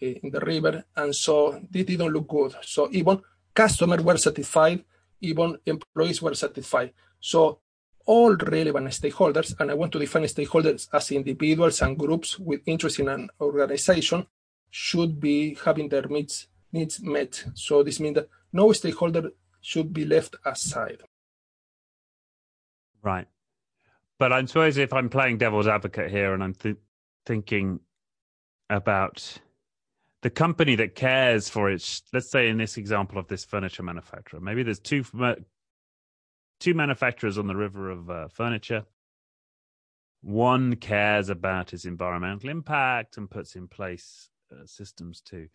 in 0.00 0.30
the 0.30 0.40
river, 0.40 0.84
and 0.96 1.14
so 1.14 1.60
this 1.70 1.84
didn't 1.84 2.12
look 2.12 2.28
good. 2.28 2.54
So 2.62 2.88
even 2.92 3.20
customers 3.54 4.02
were 4.02 4.16
satisfied, 4.16 4.84
even 5.20 5.58
employees 5.66 6.22
were 6.22 6.34
satisfied. 6.34 6.92
So 7.20 7.60
all 8.06 8.34
relevant 8.34 8.88
stakeholders, 8.88 9.54
and 9.60 9.70
I 9.70 9.74
want 9.74 9.92
to 9.92 9.98
define 9.98 10.24
stakeholders 10.24 10.88
as 10.92 11.10
individuals 11.12 11.82
and 11.82 11.98
groups 11.98 12.38
with 12.38 12.62
interest 12.66 12.98
in 12.98 13.08
an 13.08 13.28
organization, 13.40 14.26
should 14.70 15.20
be 15.20 15.56
having 15.64 15.88
their 15.88 16.02
needs, 16.02 16.46
needs 16.72 17.02
met. 17.02 17.44
So 17.54 17.82
this 17.82 18.00
means 18.00 18.14
that 18.14 18.28
no 18.52 18.72
stakeholder 18.72 19.30
should 19.60 19.92
be 19.92 20.04
left 20.04 20.36
aside. 20.44 21.02
Right. 23.02 23.26
But 24.18 24.32
I 24.32 24.44
suppose 24.44 24.76
if 24.76 24.92
I'm 24.92 25.08
playing 25.08 25.38
devil's 25.38 25.66
advocate 25.66 26.10
here 26.10 26.34
and 26.34 26.42
I'm 26.42 26.54
th- 26.54 26.76
thinking 27.26 27.80
about 28.68 29.38
the 30.22 30.30
company 30.30 30.74
that 30.76 30.94
cares 30.94 31.48
for 31.48 31.70
its, 31.70 32.02
let's 32.12 32.30
say 32.30 32.48
in 32.48 32.58
this 32.58 32.76
example 32.76 33.18
of 33.18 33.28
this 33.28 33.44
furniture 33.44 33.82
manufacturer, 33.82 34.40
maybe 34.40 34.62
there's 34.62 34.80
two 34.80 35.04
two 36.58 36.74
manufacturers 36.74 37.38
on 37.38 37.46
the 37.46 37.56
river 37.56 37.90
of 37.90 38.10
uh, 38.10 38.28
furniture. 38.28 38.84
One 40.20 40.76
cares 40.76 41.30
about 41.30 41.72
its 41.72 41.86
environmental 41.86 42.50
impact 42.50 43.16
and 43.16 43.30
puts 43.30 43.56
in 43.56 43.66
place 43.66 44.28
uh, 44.52 44.66
systems 44.66 45.22
to 45.22 45.48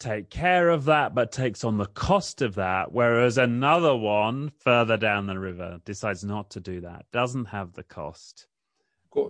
take 0.00 0.30
care 0.30 0.68
of 0.68 0.86
that, 0.86 1.14
but 1.14 1.30
takes 1.30 1.62
on 1.62 1.78
the 1.78 1.86
cost 1.86 2.42
of 2.42 2.56
that. 2.56 2.90
Whereas 2.90 3.38
another 3.38 3.94
one 3.96 4.50
further 4.58 4.96
down 4.96 5.26
the 5.26 5.38
river 5.38 5.78
decides 5.84 6.24
not 6.24 6.50
to 6.50 6.60
do 6.60 6.80
that, 6.80 7.06
doesn't 7.12 7.46
have 7.46 7.74
the 7.74 7.84
cost, 7.84 8.48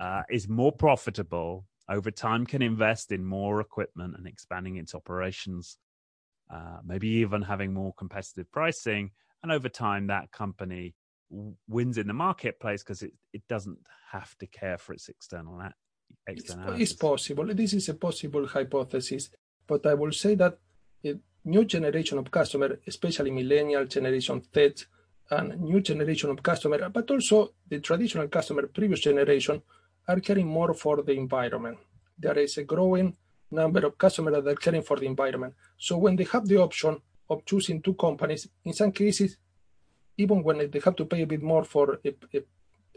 uh, 0.00 0.22
is 0.30 0.48
more 0.48 0.72
profitable 0.72 1.66
over 1.92 2.10
time, 2.10 2.46
can 2.46 2.62
invest 2.62 3.12
in 3.12 3.24
more 3.24 3.60
equipment 3.60 4.14
and 4.16 4.26
expanding 4.26 4.76
its 4.76 4.94
operations, 4.94 5.76
uh, 6.52 6.78
maybe 6.84 7.08
even 7.08 7.42
having 7.42 7.72
more 7.72 7.92
competitive 7.94 8.50
pricing. 8.50 9.10
And 9.42 9.52
over 9.52 9.68
time, 9.68 10.08
that 10.08 10.32
company 10.32 10.94
wins 11.68 11.98
in 11.98 12.06
the 12.06 12.12
marketplace 12.12 12.82
because 12.82 13.02
it, 13.02 13.12
it 13.32 13.42
doesn't 13.48 13.78
have 14.10 14.36
to 14.38 14.46
care 14.46 14.78
for 14.78 14.92
its 14.92 15.08
external 15.08 15.60
externalities. 16.26 16.82
It's, 16.82 16.92
it's 16.92 17.00
possible. 17.00 17.46
This 17.54 17.72
is 17.72 17.88
a 17.88 17.94
possible 17.94 18.46
hypothesis 18.46 19.30
but 19.66 19.86
I 19.86 19.94
will 19.94 20.12
say 20.12 20.34
that 20.36 20.58
a 21.04 21.14
new 21.44 21.64
generation 21.64 22.18
of 22.18 22.30
customer, 22.30 22.78
especially 22.86 23.30
millennial 23.30 23.86
generation 23.86 24.42
Z 24.54 24.74
and 25.30 25.60
new 25.60 25.80
generation 25.80 26.30
of 26.30 26.42
customer, 26.42 26.88
but 26.90 27.10
also 27.10 27.54
the 27.68 27.80
traditional 27.80 28.28
customer, 28.28 28.66
previous 28.66 29.00
generation, 29.00 29.62
are 30.08 30.20
caring 30.20 30.46
more 30.46 30.74
for 30.74 31.02
the 31.02 31.12
environment. 31.12 31.78
There 32.18 32.38
is 32.38 32.58
a 32.58 32.64
growing 32.64 33.16
number 33.50 33.86
of 33.86 33.98
customers 33.98 34.34
that 34.34 34.46
are 34.50 34.56
caring 34.56 34.82
for 34.82 34.96
the 34.98 35.06
environment. 35.06 35.54
So 35.78 35.98
when 35.98 36.16
they 36.16 36.24
have 36.24 36.46
the 36.46 36.58
option 36.58 37.00
of 37.28 37.44
choosing 37.44 37.82
two 37.82 37.94
companies, 37.94 38.48
in 38.64 38.72
some 38.72 38.92
cases, 38.92 39.36
even 40.16 40.42
when 40.42 40.70
they 40.70 40.80
have 40.84 40.96
to 40.96 41.04
pay 41.04 41.22
a 41.22 41.26
bit 41.26 41.42
more 41.42 41.64
for 41.64 41.98
a, 42.04 42.14
a 42.34 42.42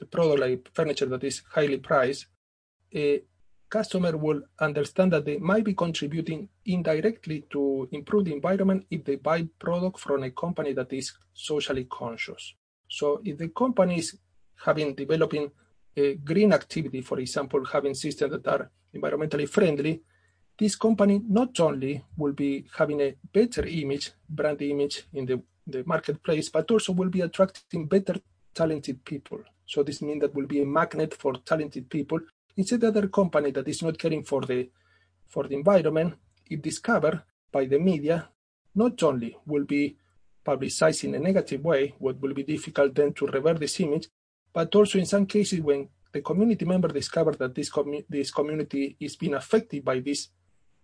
a 0.01 0.05
product 0.05 0.39
like 0.39 0.69
furniture 0.73 1.05
that 1.05 1.23
is 1.23 1.41
highly 1.51 1.77
priced, 1.77 2.27
a 2.93 3.21
customer 3.69 4.15
will 4.15 4.41
understand 4.59 5.11
that 5.11 5.25
they 5.25 5.37
might 5.37 5.63
be 5.63 5.73
contributing 5.73 6.49
indirectly 6.65 7.45
to 7.49 7.87
improve 7.91 8.25
the 8.25 8.33
environment 8.33 8.85
if 8.91 9.03
they 9.03 9.15
buy 9.15 9.47
product 9.59 9.99
from 9.99 10.23
a 10.23 10.31
company 10.31 10.73
that 10.73 10.91
is 10.93 11.13
socially 11.33 11.85
conscious. 11.85 12.53
So 12.89 13.21
if 13.25 13.37
the 13.37 13.49
company 13.49 13.97
is 13.97 14.17
having 14.63 14.95
developing 14.95 15.51
green 16.23 16.53
activity, 16.53 17.01
for 17.01 17.19
example, 17.19 17.63
having 17.65 17.95
systems 17.95 18.31
that 18.31 18.47
are 18.47 18.69
environmentally 18.93 19.47
friendly, 19.47 20.01
this 20.57 20.75
company 20.75 21.21
not 21.27 21.59
only 21.59 22.03
will 22.17 22.33
be 22.33 22.65
having 22.77 23.01
a 23.01 23.15
better 23.33 23.65
image, 23.65 24.11
brand 24.29 24.61
image 24.61 25.03
in 25.13 25.25
the, 25.25 25.41
the 25.67 25.83
marketplace, 25.85 26.49
but 26.49 26.69
also 26.71 26.93
will 26.93 27.09
be 27.09 27.21
attracting 27.21 27.87
better 27.87 28.15
talented 28.53 29.03
people. 29.03 29.39
So 29.65 29.83
this 29.83 30.01
means 30.01 30.21
that 30.21 30.33
will 30.33 30.47
be 30.47 30.61
a 30.61 30.65
magnet 30.65 31.13
for 31.13 31.33
talented 31.33 31.89
people. 31.89 32.19
Instead, 32.55 32.83
other 32.85 33.07
company 33.07 33.51
that 33.51 33.67
is 33.67 33.81
not 33.83 33.97
caring 33.97 34.23
for 34.23 34.41
the 34.41 34.69
for 35.27 35.47
the 35.47 35.55
environment, 35.55 36.13
if 36.49 36.61
discovered 36.61 37.21
by 37.51 37.65
the 37.65 37.79
media, 37.79 38.29
not 38.75 39.01
only 39.03 39.35
will 39.45 39.65
be 39.65 39.97
publicized 40.43 41.03
in 41.03 41.15
a 41.15 41.19
negative 41.19 41.63
way, 41.63 41.95
what 41.97 42.21
will 42.21 42.33
be 42.33 42.43
difficult 42.43 42.93
then 42.93 43.11
to 43.13 43.25
revert 43.25 43.59
this 43.59 43.79
image, 43.79 44.07
but 44.55 44.73
also 44.73 44.97
in 44.97 45.05
some 45.05 45.25
cases 45.25 45.59
when 45.59 45.89
the 46.13 46.21
community 46.21 46.63
member 46.63 46.87
discover 46.87 47.31
that 47.33 47.53
this, 47.53 47.69
this 48.07 48.31
community 48.31 48.95
is 49.01 49.17
being 49.17 49.33
affected 49.33 49.83
by 49.83 49.99
this 49.99 50.29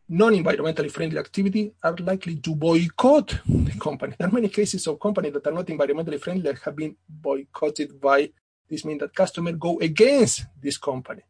non-environmentally 0.10 0.92
friendly 0.92 1.18
activity 1.18 1.74
are 1.82 1.96
likely 2.02 2.36
to 2.36 2.54
boycott 2.54 3.40
the 3.48 3.72
company. 3.80 4.14
There 4.20 4.28
are 4.28 4.32
many 4.32 4.50
cases 4.50 4.86
of 4.88 5.00
companies 5.00 5.32
that 5.32 5.48
are 5.48 5.54
not 5.54 5.68
environmentally 5.68 6.20
friendly 6.20 6.42
that 6.52 6.60
have 6.64 6.76
been 6.76 6.98
boycotted 7.08 8.02
by 8.02 8.30
this 8.70 8.84
means 8.84 9.00
that 9.00 9.16
customers 9.16 9.56
go 9.58 9.80
against 9.80 10.48
this 10.62 10.78
company. 10.78 11.22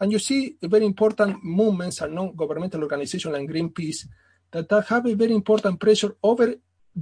And 0.00 0.10
you 0.10 0.18
see 0.18 0.56
very 0.62 0.86
important 0.86 1.44
movements 1.44 2.00
and 2.00 2.14
non-governmental 2.14 2.82
organizations 2.82 3.34
like 3.34 3.46
Greenpeace 3.46 4.06
that 4.52 4.70
have 4.88 5.04
a 5.04 5.12
very 5.12 5.34
important 5.34 5.78
pressure 5.78 6.16
over 6.22 6.54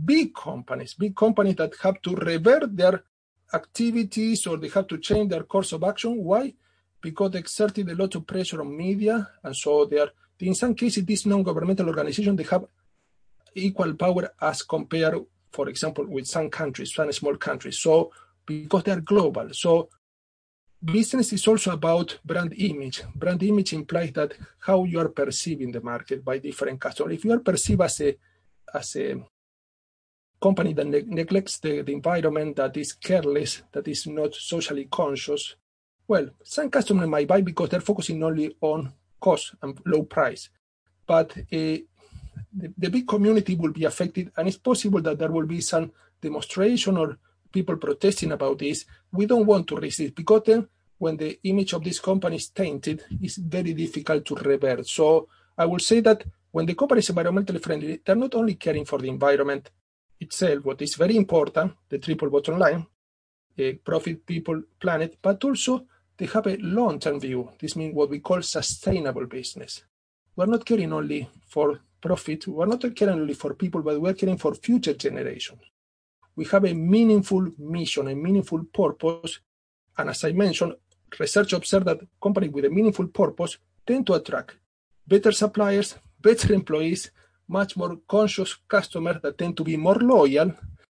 big 0.05 0.35
companies, 0.35 0.95
big 0.95 1.15
companies 1.15 1.55
that 1.55 1.73
have 1.83 2.03
to 2.03 2.17
revert 2.17 2.77
their 2.77 3.05
activities 3.53 4.47
or 4.47 4.57
they 4.57 4.69
have 4.69 4.87
to 4.87 4.99
change 4.99 5.31
their 5.31 5.45
course 5.45 5.73
of 5.73 5.85
action. 5.85 6.23
Why? 6.23 6.55
Because 7.01 7.31
they 7.33 7.39
exerted 7.39 7.89
a 7.91 7.95
lot 7.95 8.15
of 8.15 8.27
pressure 8.27 8.61
on 8.61 8.77
media, 8.77 9.29
and 9.43 9.57
so 9.57 9.85
they 9.85 9.99
are. 9.99 10.11
In 10.41 10.55
some 10.55 10.75
cases, 10.75 11.05
these 11.05 11.27
non-governmental 11.27 11.89
organizations 11.89 12.37
they 12.37 12.45
have 12.45 12.65
equal 13.55 13.95
power 13.95 14.31
as 14.41 14.63
compared, 14.63 15.17
for 15.51 15.69
example, 15.69 16.07
with 16.07 16.27
some 16.27 16.49
countries, 16.49 16.95
some 16.95 17.11
small 17.13 17.37
countries. 17.37 17.79
So 17.79 18.13
because 18.47 18.85
they 18.85 18.93
are 18.93 19.01
global, 19.01 19.49
so 19.53 19.89
business 20.85 21.33
is 21.33 21.47
also 21.49 21.73
about 21.73 22.19
brand 22.25 22.55
image. 22.57 23.03
Brand 23.15 23.43
image 23.43 23.73
implies 23.73 24.13
that 24.13 24.35
how 24.61 24.85
you 24.85 25.01
are 25.01 25.09
perceived 25.09 25.63
in 25.63 25.73
the 25.73 25.81
market 25.81 26.25
by 26.25 26.39
different 26.39 26.81
customers. 26.81 27.15
If 27.15 27.25
you 27.25 27.33
are 27.33 27.41
perceived 27.41 27.83
as 27.83 28.01
a 28.01 28.17
as 28.73 28.97
a 28.97 29.17
company 30.41 30.73
that 30.73 30.87
ne- 30.87 31.05
neglects 31.07 31.59
the, 31.59 31.83
the 31.83 31.93
environment, 31.93 32.57
that 32.57 32.77
is 32.77 32.93
careless, 32.93 33.63
that 33.73 33.89
is 33.89 34.07
not 34.07 34.35
socially 34.35 34.87
conscious, 34.91 35.57
well, 36.07 36.31
some 36.43 36.71
customers 36.71 37.09
might 37.09 37.29
buy 37.29 37.43
because 37.43 37.69
they're 37.69 37.81
focusing 37.81 38.23
only 38.23 38.57
on 38.63 38.93
cost 39.21 39.55
and 39.63 39.79
low 39.85 40.05
price. 40.05 40.49
But 41.07 41.37
uh, 41.37 41.85
the, 42.53 42.73
the 42.79 42.89
big 42.89 43.07
community 43.07 43.55
will 43.55 43.73
be 43.73 43.85
affected, 43.85 44.33
and 44.37 44.49
it's 44.49 44.57
possible 44.57 45.03
that 45.03 45.19
there 45.19 45.31
will 45.31 45.47
be 45.47 45.61
some 45.61 45.93
demonstration 46.21 46.97
or 46.97 47.19
people 47.53 47.77
protesting 47.77 48.33
about 48.33 48.59
this. 48.59 48.87
We 49.13 49.27
don't 49.27 49.47
want 49.47 49.67
to 49.69 49.77
risk 49.77 49.99
resist 49.99 50.15
because 50.15 50.43
then 50.47 50.69
when 50.97 51.17
the 51.17 51.39
image 51.45 51.75
of 51.75 51.85
this 51.85 52.01
company 52.01 52.37
is 52.37 52.49
tainted, 52.49 53.05
it's 53.21 53.37
very 53.37 53.75
difficult 53.75 54.25
to 54.27 54.35
revert. 54.35 54.87
So 54.87 55.29
I 55.57 55.67
will 55.67 55.79
say 55.79 56.01
that 56.01 56.25
when 56.51 56.67
the 56.67 56.75
company 56.75 57.01
is 57.01 57.11
environmentally 57.11 57.63
friendly, 57.63 58.01
they're 58.05 58.17
not 58.17 58.35
only 58.35 58.55
caring 58.55 58.85
for 58.85 58.99
the 58.99 59.09
environment 59.09 59.71
itself, 60.21 60.65
what 60.65 60.83
is 60.83 60.95
very 60.95 61.17
important, 61.17 61.73
the 61.89 61.99
triple 61.99 62.31
bottom 62.31 62.59
line, 62.59 62.87
profit, 63.85 64.25
people, 64.27 64.63
planet, 64.81 65.19
but 65.21 65.43
also 65.45 65.87
they 66.17 66.27
have 66.27 66.47
a 66.47 66.57
long-term 66.59 67.21
view. 67.21 67.51
This 67.61 67.77
means 67.77 67.95
what 67.95 68.11
we 68.11 68.21
call 68.21 68.43
sustainable 68.43 69.27
business. 69.27 69.85
We're 70.37 70.47
not 70.47 70.65
caring 70.65 70.93
only 70.93 71.29
for 71.47 71.81
profit. 72.01 72.47
We're 72.47 72.67
not 72.67 72.95
caring 72.95 73.21
only 73.21 73.35
for 73.35 73.55
people, 73.55 73.83
but 73.83 74.01
we're 74.01 74.15
caring 74.15 74.39
for 74.39 74.55
future 74.55 74.95
generations. 74.95 75.61
We 76.37 76.45
have 76.47 76.65
a 76.65 76.75
meaningful 76.75 77.51
mission, 77.59 78.09
a 78.09 78.15
meaningful 78.15 78.65
purpose. 78.65 79.41
And 79.97 80.11
as 80.11 80.23
I 80.23 80.33
mentioned, 80.33 80.75
research 81.19 81.53
observed 81.53 81.87
that 81.87 82.01
companies 82.23 82.53
with 82.53 82.65
a 82.65 82.71
meaningful 82.71 83.09
purpose 83.09 83.59
tend 83.85 84.07
to 84.07 84.15
attract 84.15 84.57
better 85.07 85.33
suppliers, 85.33 85.97
better 86.21 86.53
employees, 86.53 87.11
much 87.49 87.77
more 87.77 87.97
conscious 88.07 88.55
customers 88.69 89.17
that 89.23 89.39
tend 89.39 89.57
to 89.57 89.65
be 89.65 89.77
more 89.77 89.97
loyal 89.97 90.53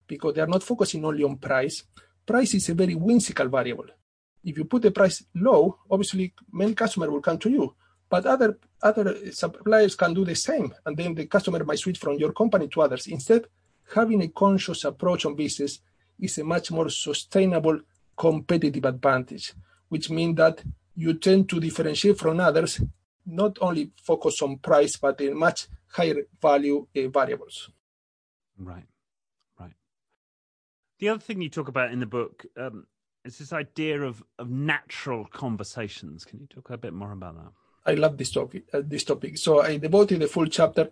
because 0.06 0.34
they 0.34 0.40
are 0.40 0.46
not 0.46 0.62
focusing 0.62 1.04
only 1.04 1.22
on 1.22 1.36
price. 1.36 1.84
Price 2.26 2.54
is 2.54 2.68
a 2.68 2.74
very 2.74 2.94
whimsical 2.94 3.48
variable. 3.48 3.86
If 4.42 4.58
you 4.58 4.64
put 4.64 4.82
the 4.82 4.90
price 4.90 5.24
low, 5.34 5.78
obviously 5.90 6.34
many 6.52 6.74
customers 6.74 7.10
will 7.10 7.20
come 7.20 7.38
to 7.38 7.50
you, 7.50 7.74
but 8.08 8.26
other 8.26 8.58
other 8.82 9.30
suppliers 9.32 9.94
can 9.94 10.14
do 10.14 10.24
the 10.24 10.34
same, 10.34 10.74
and 10.84 10.96
then 10.96 11.14
the 11.14 11.26
customer 11.26 11.62
might 11.64 11.78
switch 11.78 11.98
from 11.98 12.18
your 12.18 12.32
company 12.32 12.66
to 12.68 12.82
others. 12.82 13.06
Instead, 13.06 13.44
having 13.94 14.22
a 14.22 14.28
conscious 14.28 14.84
approach 14.84 15.26
on 15.26 15.36
business 15.36 15.80
is 16.18 16.38
a 16.38 16.44
much 16.44 16.70
more 16.70 16.88
sustainable 16.88 17.78
competitive 18.16 18.84
advantage, 18.84 19.52
which 19.88 20.10
means 20.10 20.36
that 20.36 20.62
you 20.96 21.14
tend 21.14 21.48
to 21.48 21.60
differentiate 21.60 22.18
from 22.18 22.40
others, 22.40 22.80
not 23.26 23.58
only 23.60 23.90
focus 24.02 24.42
on 24.42 24.58
price, 24.58 24.96
but 24.96 25.20
in 25.20 25.36
much 25.38 25.68
higher 25.90 26.22
value 26.40 26.86
uh, 26.96 27.08
variables. 27.08 27.70
Right, 28.58 28.86
right. 29.58 29.72
The 30.98 31.08
other 31.08 31.20
thing 31.20 31.40
you 31.40 31.48
talk 31.48 31.68
about 31.68 31.92
in 31.92 32.00
the 32.00 32.06
book 32.06 32.46
um, 32.56 32.86
is 33.24 33.38
this 33.38 33.52
idea 33.52 34.02
of, 34.02 34.22
of 34.38 34.50
natural 34.50 35.26
conversations. 35.26 36.24
Can 36.24 36.40
you 36.40 36.46
talk 36.46 36.70
a 36.70 36.78
bit 36.78 36.92
more 36.92 37.12
about 37.12 37.36
that? 37.36 37.52
I 37.86 37.94
love 37.94 38.18
this 38.18 38.30
topic. 38.30 38.64
Uh, 38.72 38.82
this 38.84 39.04
topic. 39.04 39.38
So 39.38 39.62
I 39.62 39.78
devoted 39.78 40.22
a 40.22 40.28
full 40.28 40.46
chapter. 40.46 40.90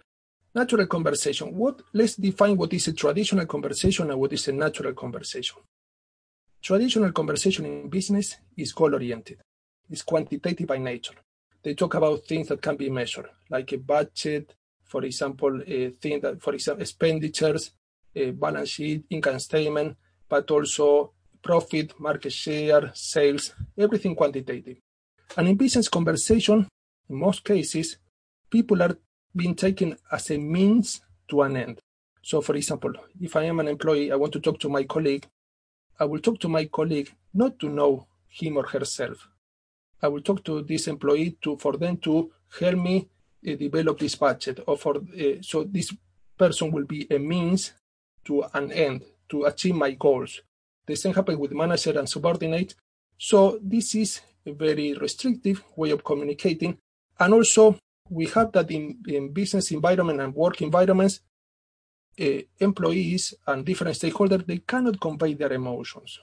Natural 0.55 0.87
conversation. 0.87 1.55
What? 1.55 1.83
Let's 1.93 2.17
define 2.17 2.57
what 2.57 2.73
is 2.73 2.89
a 2.89 2.93
traditional 2.93 3.47
conversation 3.47 4.11
and 4.11 4.19
what 4.19 4.33
is 4.33 4.49
a 4.49 4.53
natural 4.53 4.95
conversation. 4.95 5.59
Traditional 6.63 7.13
conversation 7.13 7.67
in 7.67 7.89
business 7.89 8.37
is 8.57 8.73
goal 8.73 8.95
oriented. 8.95 9.39
It's 9.91 10.03
quantitative 10.03 10.67
by 10.67 10.79
nature. 10.79 11.15
They 11.63 11.75
talk 11.75 11.95
about 11.95 12.25
things 12.25 12.49
that 12.49 12.63
can 12.63 12.77
be 12.77 12.89
measured, 12.89 13.29
like 13.51 13.73
a 13.73 13.79
budget, 13.79 14.55
for 14.89 15.05
example, 15.05 15.63
a 15.67 15.91
thing 15.91 16.21
that, 16.21 16.43
for 16.43 16.55
example, 16.55 16.83
expenditures, 16.83 17.71
a 18.15 18.31
balance 18.31 18.71
sheet, 18.71 19.05
income 19.11 19.39
statement, 19.39 19.97
but 20.29 20.51
also 20.51 21.13
profit, 21.43 21.99
market 22.01 22.33
share, 22.33 22.91
sales, 22.95 23.55
everything 23.79 24.15
quantitative. 24.15 24.79
And 25.37 25.49
in 25.49 25.57
business 25.57 25.89
conversation, 25.89 26.67
in 27.09 27.17
most 27.17 27.45
cases, 27.45 27.99
people 28.51 28.83
are 28.83 28.97
being 29.37 29.55
taken 29.55 29.97
as 30.11 30.31
a 30.31 30.39
means 30.39 31.01
to 31.29 31.43
an 31.43 31.57
end. 31.57 31.81
So, 32.23 32.41
for 32.41 32.57
example, 32.57 32.93
if 33.21 33.37
I 33.37 33.45
am 33.45 33.61
an 33.61 33.69
employee, 33.69 34.11
I 34.11 34.17
want 34.17 34.33
to 34.33 34.41
talk 34.41 34.59
to 34.61 34.69
my 34.69 34.85
colleague, 34.85 35.27
I 36.01 36.05
will 36.07 36.21
talk 36.21 36.41
to 36.41 36.49
my 36.49 36.65
colleague 36.65 37.13
not 37.35 37.59
to 37.61 37.69
know 37.69 38.07
him 38.29 38.57
or 38.57 38.67
herself. 38.67 39.29
I 40.03 40.09
will 40.09 40.23
talk 40.23 40.45
to 40.45 40.63
this 40.63 40.87
employee 40.89 41.37
to 41.43 41.57
for 41.57 41.77
them 41.77 41.97
to 41.99 42.31
help 42.61 42.79
me 42.79 42.97
uh, 42.99 43.03
develop 43.43 43.99
this 43.99 44.15
budget, 44.15 44.61
or 44.67 44.77
for 44.77 44.97
uh, 44.97 45.43
so 45.43 45.65
this 45.65 45.95
person 46.37 46.71
will 46.71 46.85
be 46.85 47.07
a 47.11 47.19
means 47.19 47.73
to 48.25 48.45
an 48.55 48.73
end 48.73 49.03
to 49.29 49.45
achieve 49.45 49.75
my 49.75 49.93
goals. 49.93 50.41
The 50.87 50.97
same 50.97 51.15
happens 51.15 51.39
with 51.39 51.53
manager 51.53 51.99
and 51.99 52.09
subordinate. 52.09 52.75
So 53.19 53.59
this 53.63 53.95
is 53.95 54.21
a 54.47 54.53
very 54.53 54.95
restrictive 54.95 55.63
way 55.77 55.91
of 55.91 56.05
communicating. 56.05 56.79
And 57.19 57.35
also 57.35 57.79
we 58.09 58.27
have 58.27 58.53
that 58.53 58.71
in, 58.71 58.99
in 59.07 59.33
business 59.33 59.71
environment 59.71 60.21
and 60.21 60.35
work 60.35 60.63
environments, 60.63 61.21
uh, 62.21 62.25
employees 62.59 63.35
and 63.47 63.65
different 63.65 63.97
stakeholders, 63.97 64.47
they 64.47 64.59
cannot 64.59 65.01
convey 65.01 65.35
their 65.35 65.53
emotions. 65.53 66.21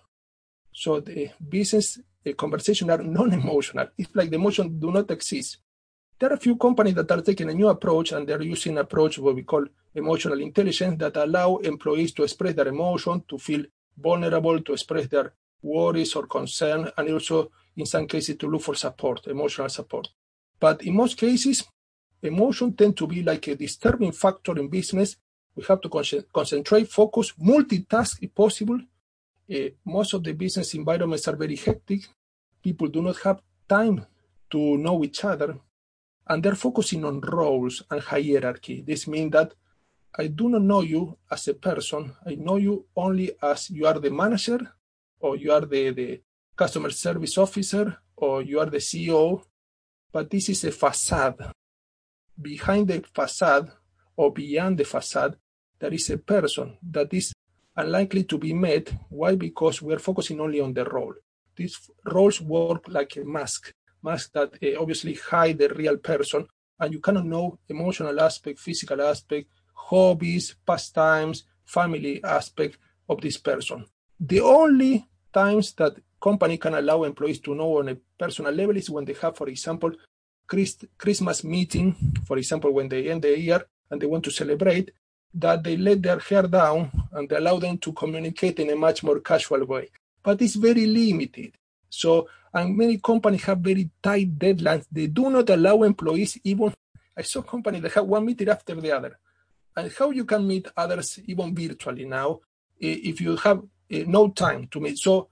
So 0.72 1.00
the 1.00 1.30
business 1.48 2.00
uh, 2.26 2.34
conversation 2.34 2.90
are 2.90 3.04
non-emotional. 3.04 3.88
It's 3.98 4.16
like 4.16 4.30
the 4.30 4.38
emotion 4.38 4.80
do 4.80 4.92
not 4.92 5.12
exist. 5.12 5.58
There 6.18 6.30
are 6.30 6.36
a 6.36 6.40
few 6.40 6.56
companies 6.56 6.96
that 6.96 7.12
are 7.12 7.22
taking 7.22 7.50
a 7.50 7.54
new 7.54 7.68
approach 7.68 8.14
and 8.14 8.26
they're 8.26 8.42
using 8.42 8.74
an 8.74 8.78
approach 8.80 9.20
what 9.20 9.36
we 9.36 9.44
call 9.44 9.66
emotional 9.94 10.40
intelligence 10.40 10.98
that 11.00 11.18
allow 11.18 11.58
employees 11.58 12.14
to 12.14 12.24
express 12.24 12.54
their 12.56 12.70
emotion, 12.70 13.24
to 13.28 13.38
feel 13.38 13.66
vulnerable, 13.98 14.62
to 14.62 14.74
express 14.74 15.08
their 15.08 15.34
worries 15.62 16.16
or 16.16 16.26
concern, 16.26 16.90
and 16.98 17.10
also 17.12 17.52
in 17.76 17.86
some 17.86 18.08
cases 18.08 18.38
to 18.38 18.48
look 18.48 18.62
for 18.62 18.76
support, 18.76 19.28
emotional 19.28 19.68
support. 19.68 20.08
But 20.58 20.84
in 20.84 20.96
most 20.96 21.18
cases, 21.18 21.66
emotion 22.22 22.74
tend 22.74 22.96
to 22.98 23.08
be 23.08 23.22
like 23.22 23.48
a 23.48 23.56
disturbing 23.56 24.14
factor 24.14 24.58
in 24.58 24.70
business. 24.70 25.18
We 25.54 25.64
have 25.68 25.82
to 25.82 25.90
con- 25.90 26.24
concentrate, 26.34 26.90
focus, 26.90 27.34
multitask 27.42 28.20
if 28.22 28.34
possible, 28.34 28.80
uh, 29.54 29.70
most 29.86 30.14
of 30.14 30.24
the 30.24 30.34
business 30.34 30.74
environments 30.74 31.28
are 31.28 31.36
very 31.36 31.56
hectic. 31.56 32.08
People 32.64 32.88
do 32.88 33.02
not 33.02 33.18
have 33.18 33.42
time 33.68 34.06
to 34.50 34.78
know 34.78 35.04
each 35.04 35.24
other, 35.24 35.58
and 36.28 36.42
they're 36.44 36.56
focusing 36.56 37.06
on 37.06 37.22
roles 37.22 37.84
and 37.90 38.02
hierarchy. 38.02 38.84
This 38.86 39.08
means 39.08 39.32
that 39.32 39.54
I 40.18 40.28
do 40.28 40.50
not 40.50 40.62
know 40.62 40.82
you 40.82 41.18
as 41.30 41.48
a 41.48 41.54
person. 41.54 42.16
I 42.26 42.36
know 42.36 42.56
you 42.56 42.86
only 42.96 43.32
as 43.42 43.70
you 43.70 43.86
are 43.86 44.00
the 44.00 44.10
manager, 44.10 44.60
or 45.20 45.36
you 45.36 45.52
are 45.52 45.66
the, 45.66 45.92
the 45.92 46.22
customer 46.56 46.90
service 46.90 47.38
officer, 47.38 47.98
or 48.16 48.42
you 48.42 48.60
are 48.60 48.70
the 48.70 48.78
CEO. 48.78 49.44
But 50.12 50.30
this 50.30 50.50
is 50.50 50.64
a 50.64 50.72
facade. 50.72 51.52
Behind 52.42 52.88
the 52.88 53.04
facade, 53.14 53.72
or 54.16 54.32
beyond 54.32 54.78
the 54.78 54.86
facade, 54.86 55.36
there 55.80 55.94
is 55.94 56.10
a 56.10 56.18
person 56.18 56.78
that 56.92 57.14
is 57.14 57.34
unlikely 57.76 58.24
to 58.24 58.38
be 58.38 58.54
met. 58.54 58.94
Why? 59.10 59.36
Because 59.36 59.82
we 59.82 59.94
are 59.94 60.00
focusing 60.00 60.40
only 60.40 60.62
on 60.62 60.74
the 60.74 60.86
role. 60.86 61.14
These 61.56 61.90
roles 62.06 62.42
work 62.42 62.86
like 62.88 63.18
a 63.18 63.26
mask, 63.26 63.74
that 64.06 64.54
uh, 64.64 64.82
obviously 64.82 65.16
hide 65.16 65.58
the 65.58 65.70
real 65.70 65.98
person, 65.98 66.48
and 66.80 66.94
you 66.94 67.00
cannot 67.00 67.26
know 67.26 67.58
emotional 67.70 68.20
aspect, 68.20 68.60
physical 68.60 69.02
aspect, 69.02 69.48
hobbies, 69.74 70.56
pastimes, 70.66 71.44
family 71.66 72.24
aspect 72.24 72.78
of 73.10 73.22
this 73.22 73.38
person. 73.38 73.86
The 74.20 74.42
only 74.42 75.06
times 75.34 75.74
that 75.74 75.94
company 76.22 76.58
can 76.58 76.74
allow 76.76 77.04
employees 77.04 77.40
to 77.42 77.56
know 77.56 77.80
on 77.80 77.90
a 77.90 77.98
personal 78.18 78.54
level 78.54 78.78
is 78.78 78.90
when 78.90 79.06
they 79.06 79.14
have, 79.22 79.36
for 79.36 79.48
example, 79.50 79.92
Christmas 80.98 81.44
meeting, 81.44 81.96
for 82.26 82.38
example, 82.38 82.72
when 82.72 82.88
they 82.88 83.10
end 83.10 83.24
the 83.24 83.38
year 83.38 83.66
and 83.90 84.02
they 84.02 84.06
want 84.06 84.24
to 84.24 84.32
celebrate, 84.32 84.92
that 85.34 85.64
they 85.64 85.76
let 85.76 86.02
their 86.02 86.20
hair 86.20 86.44
down 86.44 86.90
and 87.12 87.32
allow 87.32 87.60
them 87.60 87.78
to 87.80 87.92
communicate 87.92 88.60
in 88.60 88.70
a 88.70 88.76
much 88.76 89.04
more 89.04 89.20
casual 89.20 89.66
way. 89.66 89.90
But 90.24 90.42
it's 90.42 90.56
very 90.56 90.86
limited. 90.86 91.52
So, 91.90 92.28
and 92.56 92.78
many 92.78 92.98
companies 92.98 93.44
have 93.44 93.60
very 93.60 93.90
tight 94.02 94.40
deadlines. 94.40 94.86
They 94.90 95.08
do 95.08 95.30
not 95.30 95.50
allow 95.50 95.84
employees 95.84 96.40
even. 96.46 96.74
I 97.18 97.22
saw 97.22 97.42
companies 97.42 97.82
that 97.82 97.92
have 97.94 98.06
one 98.06 98.26
meeting 98.26 98.48
after 98.48 98.76
the 98.76 98.92
other. 98.94 99.20
And 99.76 99.92
how 100.00 100.12
you 100.12 100.24
can 100.24 100.48
meet 100.48 100.70
others 100.76 101.20
even 101.26 101.54
virtually 101.54 102.06
now 102.06 102.40
if 102.80 103.20
you 103.20 103.36
have 103.36 103.62
no 103.90 104.30
time 104.30 104.68
to 104.72 104.80
meet. 104.80 104.98
So, 104.98 105.28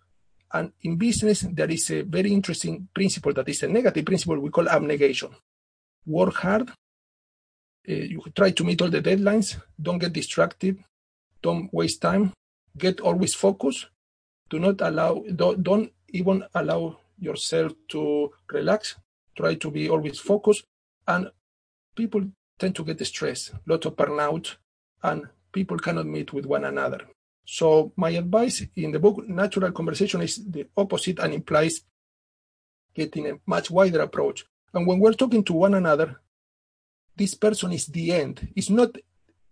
and 0.51 0.73
in 0.81 0.97
business, 0.97 1.47
there 1.49 1.71
is 1.71 1.89
a 1.91 2.01
very 2.01 2.33
interesting 2.33 2.89
principle 2.93 3.33
that 3.33 3.47
is 3.47 3.63
a 3.63 3.69
negative 3.69 4.03
principle 4.03 4.39
we 4.39 4.49
call 4.49 4.67
abnegation. 4.67 5.29
Work 6.05 6.35
hard, 6.35 6.69
uh, 7.89 7.93
you 7.93 8.21
try 8.35 8.51
to 8.51 8.63
meet 8.65 8.81
all 8.81 8.89
the 8.89 9.01
deadlines. 9.01 9.55
Don't 9.81 9.97
get 9.97 10.11
distracted. 10.11 10.77
Don't 11.41 11.73
waste 11.73 12.01
time. 12.01 12.33
Get 12.77 12.99
always 12.99 13.33
focused. 13.33 13.87
Do 14.49 14.59
not 14.59 14.81
allow. 14.81 15.23
Don't, 15.33 15.63
don't 15.63 15.91
even 16.09 16.43
allow 16.53 16.97
yourself 17.19 17.73
to 17.89 18.31
relax. 18.51 18.95
Try 19.35 19.55
to 19.55 19.71
be 19.71 19.89
always 19.89 20.19
focused. 20.19 20.65
And 21.07 21.31
people 21.95 22.23
tend 22.59 22.75
to 22.75 22.83
get 22.83 23.05
stressed, 23.05 23.53
a 23.53 23.59
lot 23.65 23.85
of 23.85 23.95
burnout, 23.95 24.55
and 25.01 25.27
people 25.51 25.77
cannot 25.77 26.05
meet 26.05 26.33
with 26.33 26.45
one 26.45 26.65
another. 26.65 27.01
So 27.45 27.91
my 27.95 28.11
advice 28.11 28.65
in 28.75 28.91
the 28.91 28.99
book, 28.99 29.27
Natural 29.27 29.71
Conversation, 29.71 30.21
is 30.21 30.43
the 30.45 30.67
opposite 30.77 31.19
and 31.19 31.33
implies 31.33 31.81
getting 32.93 33.29
a 33.29 33.39
much 33.45 33.69
wider 33.69 34.01
approach. 34.01 34.45
And 34.73 34.87
when 34.87 34.99
we're 34.99 35.13
talking 35.13 35.43
to 35.45 35.53
one 35.53 35.73
another, 35.73 36.19
this 37.15 37.33
person 37.35 37.71
is 37.73 37.87
the 37.87 38.13
end. 38.13 38.47
It's 38.55 38.69
not 38.69 38.95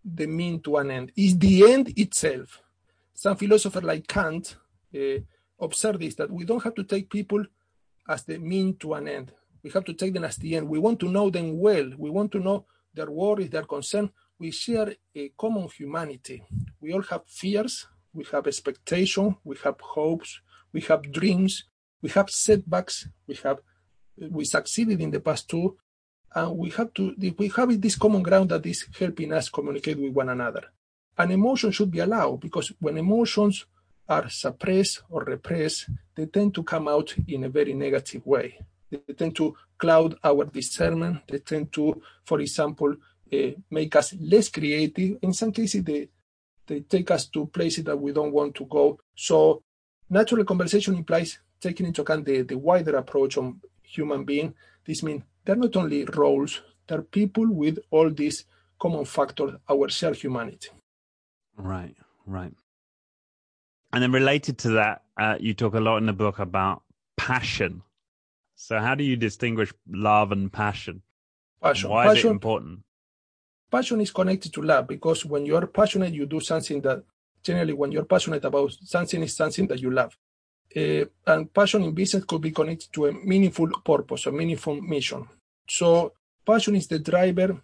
the 0.04 0.26
mean 0.26 0.62
to 0.62 0.78
an 0.78 0.91
end. 0.91 1.12
It's 1.15 1.36
the 1.36 1.71
end 1.71 1.93
itself. 1.97 2.62
Some 3.13 3.36
philosophers 3.38 3.84
like 3.84 4.08
Kant 4.08 4.56
uh, 4.95 5.19
observe 5.62 6.00
this, 6.00 6.15
that 6.15 6.32
we 6.32 6.43
don't 6.43 6.63
have 6.63 6.76
to 6.76 6.84
take 6.84 7.10
people 7.10 7.43
as 8.10 8.24
the 8.24 8.38
mean 8.38 8.76
to 8.78 8.93
an 8.93 9.08
end. 9.08 9.32
We 9.63 9.69
have 9.71 9.86
to 9.86 9.93
take 9.93 10.13
them 10.13 10.24
as 10.24 10.38
the 10.38 10.56
end. 10.56 10.67
We 10.67 10.80
want 10.80 11.00
to 11.02 11.10
know 11.10 11.30
them 11.30 11.60
well. 11.60 11.91
We 11.97 12.10
want 12.10 12.32
to 12.34 12.39
know 12.39 12.65
their 12.93 13.10
worries, 13.10 13.52
their 13.52 13.63
concern. 13.63 14.10
We 14.39 14.52
share 14.52 14.95
a 15.15 15.30
common 15.38 15.69
humanity. 15.69 16.43
We 16.80 16.93
all 16.93 17.04
have 17.04 17.21
fears. 17.28 17.88
We 18.13 18.26
have 18.32 18.47
expectation. 18.47 19.38
We 19.43 19.56
have 19.63 19.80
hopes. 19.80 20.41
We 20.74 20.82
have 20.82 21.12
dreams. 21.12 21.65
We 22.02 22.10
have 22.10 22.30
setbacks. 22.30 23.08
We 23.28 23.36
have 23.43 23.60
we 24.17 24.45
succeeded 24.45 25.00
in 25.02 25.10
the 25.10 25.19
past 25.19 25.50
too 25.50 25.78
and 26.34 26.58
we 26.58 26.69
have 26.71 26.93
to 26.93 27.15
we 27.38 27.47
have 27.50 27.82
this 27.82 27.95
common 27.95 28.21
ground 28.21 28.50
that 28.50 28.65
is 28.65 28.86
helping 29.00 29.34
us 29.34 29.50
communicate 29.50 30.00
with 30.00 30.13
one 30.13 30.30
another. 30.30 30.63
And 31.17 31.32
emotion 31.32 31.71
should 31.71 31.91
be 31.91 32.00
allowed 32.00 32.39
because 32.39 32.71
when 32.80 32.97
emotions 32.97 33.65
are 34.12 34.30
suppressed 34.30 35.04
or 35.10 35.24
repressed, 35.24 35.89
they 36.15 36.26
tend 36.26 36.54
to 36.56 36.63
come 36.63 36.88
out 36.88 37.15
in 37.28 37.45
a 37.45 37.50
very 37.50 37.74
negative 37.74 38.26
way. 38.26 38.60
They 38.89 39.13
tend 39.13 39.36
to 39.38 39.56
cloud 39.78 40.15
our 40.24 40.43
discernment. 40.45 41.21
They 41.30 41.39
tend 41.39 41.71
to, 41.74 42.02
for 42.26 42.41
example, 42.41 42.95
uh, 43.34 43.52
make 43.69 43.95
us 43.95 44.13
less 44.19 44.50
creative. 44.50 45.17
In 45.21 45.34
some 45.34 45.52
cases, 45.52 45.84
they 45.84 46.10
they 46.67 46.82
take 46.82 47.10
us 47.12 47.26
to 47.28 47.47
places 47.47 47.84
that 47.86 48.00
we 48.00 48.12
don't 48.12 48.32
want 48.32 48.56
to 48.56 48.65
go. 48.65 49.00
So, 49.15 49.63
natural 50.10 50.45
conversation 50.45 50.95
implies 50.95 51.39
taking 51.60 51.86
into 51.88 52.02
account 52.02 52.26
the, 52.26 52.43
the 52.43 52.58
wider 52.58 52.95
approach 52.97 53.38
on 53.38 53.60
human 53.84 54.24
being. 54.24 54.54
This 54.86 55.04
means 55.04 55.24
they're 55.43 55.56
not 55.56 55.76
only 55.76 56.06
roles, 56.06 56.62
they're 56.88 57.02
people 57.02 57.47
with 57.52 57.80
all 57.89 58.10
these 58.10 58.45
common 58.80 59.06
factors, 59.06 59.54
our 59.69 59.89
shared 59.89 60.15
humanity. 60.15 60.69
Right, 61.58 61.95
right. 62.26 62.54
And 63.93 64.01
then 64.01 64.12
related 64.12 64.58
to 64.60 64.69
that, 64.71 65.04
uh, 65.17 65.36
you 65.39 65.54
talk 65.54 65.73
a 65.73 65.80
lot 65.80 65.97
in 65.97 66.06
the 66.06 66.13
book 66.13 66.39
about 66.39 66.84
passion. 67.17 67.82
So, 68.56 68.80
how 68.80 68.95
do 68.95 69.04
you 69.04 69.15
distinguish 69.15 69.73
love 69.89 70.32
and 70.32 70.51
passion? 70.51 71.01
Passion. 71.62 71.89
Why 71.89 72.06
passion, 72.06 72.17
is 72.17 72.25
it 72.25 72.30
important? 72.30 72.80
Passion 73.69 74.01
is 74.01 74.12
connected 74.12 74.54
to 74.54 74.62
love 74.62 74.88
because 74.88 75.25
when 75.25 75.45
you 75.45 75.56
are 75.56 75.67
passionate, 75.67 76.13
you 76.13 76.25
do 76.25 76.39
something 76.39 76.82
that 76.82 77.04
generally, 77.43 77.73
when 77.73 77.91
you're 77.91 78.06
passionate 78.06 78.45
about 78.45 78.71
something, 78.84 79.21
is 79.23 79.36
something 79.36 79.67
that 79.67 79.80
you 79.80 79.91
love. 79.91 80.17
Uh, 80.75 81.06
and 81.27 81.54
passion 81.54 81.84
in 81.84 81.91
business 81.93 82.23
could 82.23 82.41
be 82.41 82.51
connected 82.51 82.93
to 82.93 83.08
a 83.08 83.12
meaningful 83.12 83.69
purpose, 83.84 84.25
a 84.25 84.32
meaningful 84.32 84.80
mission. 84.80 85.27
So 85.67 86.13
passion 86.45 86.75
is 86.75 86.88
the 86.88 86.99
driver 86.99 87.62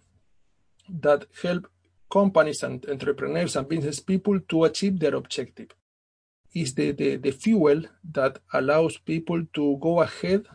that 0.88 1.24
help 1.42 1.68
companies 2.10 2.62
and 2.62 2.84
entrepreneurs 2.88 3.56
and 3.56 3.68
business 3.68 4.00
people 4.00 4.40
to 4.40 4.64
achieve 4.64 4.98
their 4.98 5.14
objective. 5.14 5.68
Is 6.54 6.74
the, 6.74 6.92
the, 6.92 7.16
the 7.16 7.30
fuel 7.30 7.82
that 8.12 8.38
allows 8.52 8.96
people 8.96 9.44
to 9.54 9.78
go 9.80 10.00
ahead, 10.00 10.46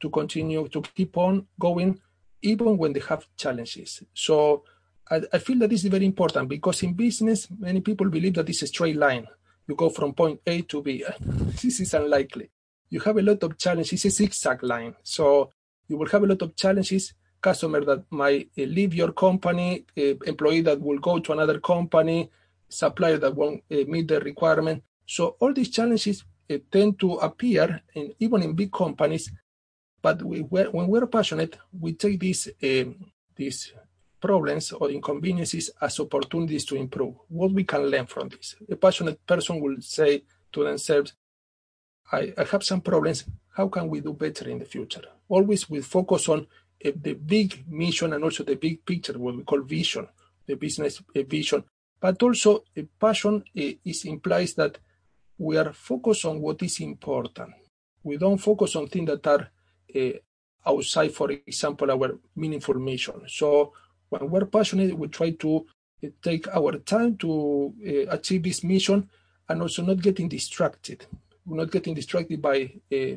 to 0.00 0.10
continue, 0.10 0.66
to 0.68 0.80
keep 0.80 1.16
on 1.16 1.46
going, 1.58 2.00
even 2.40 2.76
when 2.78 2.92
they 2.92 3.00
have 3.00 3.26
challenges. 3.36 4.02
So 4.14 4.64
I, 5.10 5.22
I 5.32 5.38
feel 5.38 5.58
that 5.58 5.70
this 5.70 5.84
is 5.84 5.90
very 5.90 6.06
important 6.06 6.48
because 6.48 6.82
in 6.82 6.94
business, 6.94 7.48
many 7.50 7.80
people 7.80 8.08
believe 8.08 8.34
that 8.34 8.48
it's 8.48 8.62
a 8.62 8.66
straight 8.66 8.96
line 8.96 9.26
you 9.66 9.74
go 9.74 9.88
from 9.90 10.12
point 10.12 10.40
A 10.46 10.62
to 10.62 10.82
B. 10.82 11.04
this 11.62 11.80
is 11.80 11.94
unlikely. 11.94 12.50
You 12.90 13.00
have 13.00 13.16
a 13.16 13.22
lot 13.22 13.42
of 13.42 13.56
challenges. 13.58 13.92
It's 13.92 14.04
a 14.04 14.10
zigzag 14.10 14.62
line. 14.62 14.94
So 15.02 15.50
you 15.88 15.96
will 15.96 16.08
have 16.08 16.22
a 16.22 16.26
lot 16.26 16.42
of 16.42 16.56
challenges. 16.56 17.14
Customer 17.40 17.84
that 17.84 18.04
might 18.10 18.50
uh, 18.58 18.62
leave 18.62 18.94
your 18.94 19.12
company, 19.12 19.84
uh, 19.98 20.14
employee 20.26 20.60
that 20.62 20.80
will 20.80 20.98
go 20.98 21.18
to 21.18 21.32
another 21.32 21.58
company, 21.58 22.30
supplier 22.68 23.18
that 23.18 23.34
won't 23.34 23.62
uh, 23.70 23.84
meet 23.88 24.08
the 24.08 24.20
requirement. 24.20 24.82
So 25.06 25.36
all 25.40 25.52
these 25.52 25.70
challenges 25.70 26.24
uh, 26.50 26.58
tend 26.70 26.98
to 27.00 27.14
appear 27.14 27.82
in, 27.94 28.14
even 28.18 28.42
in 28.42 28.54
big 28.54 28.72
companies. 28.72 29.30
But 30.00 30.22
we, 30.22 30.40
when 30.40 30.88
we're 30.88 31.06
passionate, 31.06 31.58
we 31.78 31.92
take 31.94 32.18
these 32.18 32.48
um, 32.62 33.12
these 33.36 33.72
problems 34.20 34.72
or 34.72 34.90
inconveniences 34.90 35.70
as 35.80 35.98
opportunities 36.00 36.64
to 36.66 36.76
improve. 36.76 37.14
What 37.28 37.52
we 37.52 37.64
can 37.64 37.86
learn 37.86 38.06
from 38.06 38.28
this. 38.28 38.56
A 38.70 38.76
passionate 38.76 39.26
person 39.26 39.60
will 39.60 39.76
say 39.80 40.22
to 40.52 40.64
themselves, 40.64 41.14
I, 42.10 42.32
I 42.38 42.44
have 42.44 42.62
some 42.62 42.80
problems. 42.80 43.24
How 43.56 43.68
can 43.68 43.88
we 43.88 44.00
do 44.00 44.12
better 44.12 44.48
in 44.48 44.58
the 44.58 44.64
future? 44.64 45.02
Always 45.28 45.68
with 45.68 45.84
focus 45.84 46.28
on 46.28 46.46
uh, 46.84 46.90
the 46.94 47.14
big 47.14 47.64
mission 47.68 48.12
and 48.12 48.22
also 48.24 48.44
the 48.44 48.54
big 48.56 48.84
picture, 48.84 49.18
what 49.18 49.36
we 49.36 49.42
call 49.42 49.62
vision, 49.62 50.06
the 50.46 50.54
business 50.54 51.02
uh, 51.16 51.22
vision. 51.26 51.64
But 52.00 52.22
also, 52.22 52.64
a 52.76 52.82
passion 52.82 53.44
uh, 53.56 53.62
is 53.84 54.04
implies 54.04 54.54
that 54.54 54.78
we 55.42 55.56
are 55.58 55.72
focused 55.72 56.24
on 56.24 56.40
what 56.40 56.62
is 56.62 56.78
important. 56.80 57.50
We 58.04 58.16
don't 58.16 58.38
focus 58.38 58.76
on 58.76 58.86
things 58.86 59.08
that 59.10 59.26
are 59.26 59.50
uh, 59.94 60.18
outside, 60.64 61.12
for 61.12 61.32
example, 61.32 61.90
our 61.90 62.18
meaningful 62.36 62.74
mission. 62.74 63.22
So 63.26 63.72
when 64.08 64.30
we're 64.30 64.46
passionate, 64.46 64.96
we 64.96 65.08
try 65.08 65.30
to 65.30 65.66
uh, 66.04 66.08
take 66.22 66.46
our 66.48 66.78
time 66.78 67.16
to 67.18 67.74
uh, 67.84 68.14
achieve 68.16 68.44
this 68.44 68.62
mission 68.62 69.10
and 69.48 69.62
also 69.62 69.82
not 69.82 70.00
getting 70.00 70.28
distracted. 70.28 71.06
We're 71.44 71.56
not 71.56 71.72
getting 71.72 71.94
distracted 71.94 72.40
by, 72.40 72.70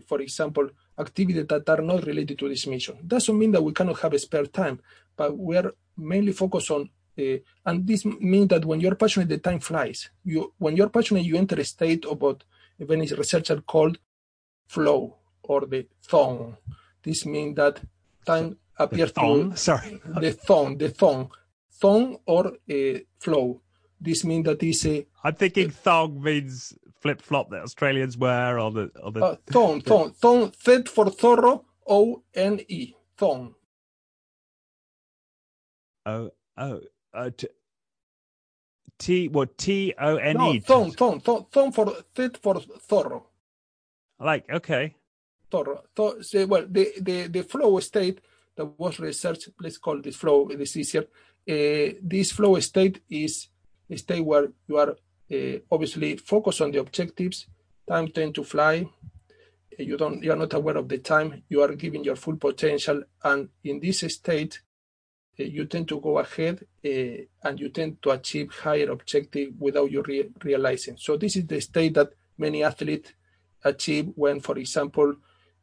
for 0.08 0.20
example, 0.20 0.68
activities 0.98 1.46
that 1.46 1.70
are 1.70 1.82
not 1.82 2.08
related 2.08 2.40
to 2.40 2.50
this 2.50 2.66
mission. 2.66 2.98
Doesn't 3.06 3.38
mean 3.38 3.52
that 3.52 3.64
we 3.64 3.72
cannot 3.72 4.00
have 4.00 4.20
spare 4.20 4.48
time, 4.48 4.80
but 5.16 5.38
we 5.38 5.56
are 5.58 5.72
mainly 5.96 6.32
focused 6.32 6.72
on 6.72 6.90
uh, 7.18 7.38
and 7.66 7.88
this 7.88 8.06
means 8.06 8.50
that 8.50 8.66
when 8.66 8.80
you're 8.80 8.96
passionate, 8.96 9.30
the 9.30 9.38
time 9.38 9.60
flies. 9.60 10.10
You, 10.24 10.54
when 10.58 10.76
you're 10.76 10.90
passionate, 10.90 11.24
you 11.26 11.38
enter 11.38 11.60
a 11.60 11.64
state 11.64 12.06
about 12.10 12.44
a 12.80 12.86
Venice 12.86 13.14
researcher 13.14 13.62
called 13.62 13.98
flow 14.68 15.18
or 15.44 15.62
the 15.62 15.88
thong. 16.04 16.58
This 17.04 17.26
means 17.26 17.56
that 17.56 17.80
time 18.26 18.58
appears 18.78 19.12
thong? 19.12 19.52
to 19.52 19.58
Sorry. 19.58 20.02
the 20.20 20.32
thong, 20.32 20.78
the 20.78 20.90
thong, 20.90 21.32
thong 21.72 22.18
or 22.26 22.48
uh, 22.48 23.00
flow. 23.20 23.62
This 24.00 24.24
means 24.26 24.46
that 24.46 24.62
is 24.62 24.86
a 24.86 25.06
I'm 25.24 25.36
thinking 25.36 25.70
thong 25.70 26.22
means 26.22 26.74
flip 27.00 27.22
flop 27.22 27.50
that 27.52 27.62
Australians 27.62 28.18
wear 28.18 28.60
on 28.60 28.74
the 28.74 28.92
on 29.04 29.14
the 29.14 29.24
uh, 29.26 29.36
thong, 29.48 29.82
thong, 29.82 30.12
thong, 30.12 30.52
Z 30.64 30.84
for 30.88 31.10
thorough, 31.10 31.66
O 31.88 32.24
N 32.34 32.60
E, 32.68 32.94
thong. 33.18 33.56
oh 36.06 36.32
oh 36.58 36.82
uh, 37.16 37.30
t, 37.36 37.48
T 38.98 39.28
what 39.28 39.58
T 39.58 39.94
O 40.00 40.16
N 40.18 40.38
No, 40.38 40.54
E 40.54 40.60
thong, 40.60 40.92
thong, 40.92 41.20
thong, 41.20 41.46
thong 41.52 41.72
for 41.72 41.96
Z 42.16 42.30
for 42.42 42.60
thorough. 42.60 43.26
like 44.20 44.50
okay 44.50 44.96
thorough. 45.52 45.84
So, 46.22 46.46
well, 46.46 46.66
the, 46.70 46.94
the, 47.02 47.28
the 47.28 47.44
flow 47.44 47.80
state 47.80 48.20
that 48.56 48.66
was 48.66 49.00
researched, 49.00 49.50
let's 49.60 49.78
call 49.78 50.02
this 50.02 50.16
flow, 50.16 50.48
it 50.50 50.60
is 50.62 50.76
easier. 50.78 51.04
Uh, 51.48 51.96
this 52.02 52.32
flow 52.32 52.60
state 52.60 53.02
is 53.10 53.48
a 53.90 53.98
state 53.98 54.26
where 54.26 54.48
you 54.68 54.78
are 54.78 54.96
uh, 55.32 55.58
obviously 55.72 56.18
focused 56.18 56.62
on 56.62 56.72
the 56.72 56.80
objectives, 56.80 57.48
time 57.88 58.08
tend 58.08 58.34
to 58.36 58.44
fly, 58.44 58.88
you 59.78 59.98
don't 59.98 60.24
you 60.24 60.32
are 60.32 60.38
not 60.38 60.54
aware 60.54 60.78
of 60.78 60.88
the 60.88 60.98
time, 60.98 61.44
you 61.50 61.62
are 61.62 61.76
giving 61.76 62.04
your 62.04 62.16
full 62.16 62.38
potential, 62.38 63.04
and 63.24 63.50
in 63.64 63.80
this 63.80 64.00
state, 64.00 64.62
you 65.44 65.66
tend 65.66 65.88
to 65.90 66.00
go 66.00 66.20
ahead 66.20 66.66
uh, 66.86 67.48
and 67.48 67.60
you 67.60 67.70
tend 67.70 68.02
to 68.02 68.12
achieve 68.12 68.52
higher 68.52 68.90
objective 68.92 69.50
without 69.60 69.92
you 69.92 70.02
re- 70.02 70.32
realizing. 70.44 70.98
So 70.98 71.18
this 71.18 71.36
is 71.36 71.46
the 71.46 71.60
state 71.60 71.94
that 71.96 72.10
many 72.38 72.64
athletes 72.64 73.14
achieve 73.64 74.12
when, 74.16 74.40
for 74.40 74.58
example, 74.58 75.16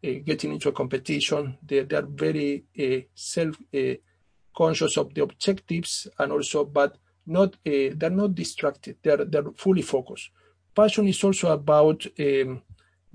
uh, 0.04 0.10
getting 0.24 0.52
into 0.52 0.68
a 0.68 0.72
competition. 0.72 1.56
They, 1.64 1.80
they 1.80 1.96
are 1.96 2.02
very 2.02 2.64
uh, 2.78 3.06
self 3.14 3.56
uh, 3.74 3.94
conscious 4.54 4.96
of 4.96 5.14
the 5.14 5.22
objectives 5.22 6.08
and 6.18 6.32
also, 6.32 6.64
but 6.64 6.96
not 7.26 7.54
uh, 7.66 7.94
they're 7.94 8.10
not 8.10 8.34
distracted. 8.34 8.96
They're 9.02 9.24
they're 9.24 9.52
fully 9.56 9.82
focused. 9.82 10.30
Passion 10.74 11.06
is 11.06 11.22
also 11.22 11.52
about 11.52 12.04
um, 12.18 12.62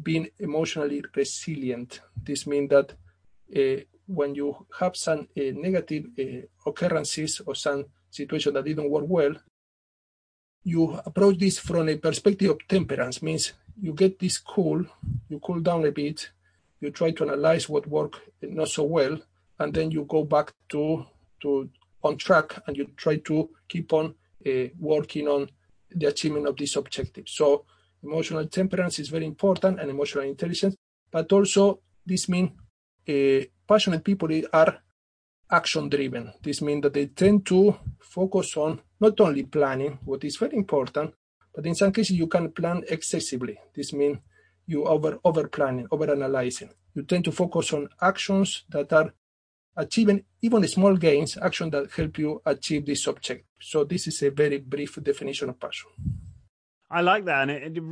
being 0.02 0.30
emotionally 0.40 1.04
resilient. 1.16 2.02
This 2.24 2.48
means 2.48 2.70
that 2.70 2.94
uh, 3.56 3.84
when 4.08 4.36
you 4.36 4.66
have 4.80 4.96
some 4.96 5.28
uh, 5.38 5.52
negative 5.54 6.06
uh, 6.20 6.70
occurrences 6.70 7.42
or 7.46 7.56
some 7.56 7.86
situation 8.10 8.54
that 8.54 8.66
didn't 8.66 8.90
work 8.90 9.06
well, 9.08 9.36
you 10.64 11.00
approach 11.06 11.38
this 11.38 11.60
from 11.60 11.88
a 11.90 11.98
perspective 11.98 12.52
of 12.52 12.68
temperance. 12.68 13.22
Means 13.22 13.54
you 13.80 13.94
get 13.94 14.20
this 14.20 14.38
cool, 14.38 14.86
you 15.30 15.40
cool 15.40 15.60
down 15.60 15.86
a 15.86 15.92
bit, 15.92 16.30
you 16.80 16.92
try 16.92 17.12
to 17.12 17.24
analyze 17.24 17.70
what 17.70 17.88
worked 17.88 18.20
not 18.42 18.70
so 18.70 18.84
well, 18.84 19.20
and 19.60 19.74
then 19.74 19.92
you 19.92 20.06
go 20.06 20.24
back 20.24 20.54
to 20.70 21.06
to 21.42 21.70
on 22.04 22.18
track 22.18 22.60
and 22.68 22.78
you 22.78 22.86
try 22.96 23.18
to 23.18 23.50
keep 23.68 23.92
on 23.94 24.16
uh, 24.46 24.68
working 24.80 25.28
on 25.28 25.50
the 25.90 26.08
achievement 26.08 26.48
of 26.48 26.56
this 26.58 26.76
objective. 26.76 27.26
So 27.28 27.66
emotional 28.04 28.46
temperance 28.48 29.00
is 29.00 29.10
very 29.10 29.26
important 29.26 29.80
and 29.80 29.90
emotional 29.90 30.24
intelligence, 30.26 30.76
but 31.12 31.32
also 31.32 31.80
this 32.06 32.30
means 32.30 32.52
uh, 33.10 33.46
passionate 33.68 34.04
people 34.04 34.30
are 34.54 34.80
action 35.52 35.90
driven. 35.90 36.34
This 36.42 36.62
means 36.62 36.82
that 36.84 36.94
they 36.94 37.08
tend 37.08 37.46
to 37.48 37.78
focus 38.00 38.58
on 38.58 38.82
not 39.00 39.20
only 39.20 39.44
planning, 39.44 40.00
what 40.06 40.24
is 40.24 40.38
very 40.38 40.56
important, 40.56 41.14
but 41.54 41.66
in 41.66 41.76
some 41.76 41.92
cases 41.92 42.18
you 42.18 42.28
can 42.28 42.52
plan 42.52 42.84
excessively. 42.90 43.58
This 43.76 43.94
means 43.94 44.18
you 44.66 44.86
over 44.86 45.20
over 45.24 45.48
planning, 45.48 45.88
over 45.92 46.12
analyzing. 46.12 46.70
You 46.94 47.04
tend 47.04 47.26
to 47.26 47.32
focus 47.32 47.74
on 47.74 47.90
actions 48.02 48.64
that 48.70 48.92
are 48.92 49.14
achieving 49.76 50.24
even 50.42 50.68
small 50.68 50.96
gains, 50.98 51.38
action 51.38 51.70
that 51.70 51.92
help 51.92 52.18
you 52.18 52.42
achieve 52.46 52.86
this 52.86 53.08
objective. 53.08 53.46
So 53.62 53.84
this 53.84 54.08
is 54.08 54.22
a 54.24 54.32
very 54.32 54.58
brief 54.58 55.02
definition 55.02 55.50
of 55.50 55.60
passion. 55.60 55.90
I 56.90 57.02
like 57.02 57.26
that, 57.26 57.50
and 57.50 57.52
it, 57.52 57.78
it 57.78 57.84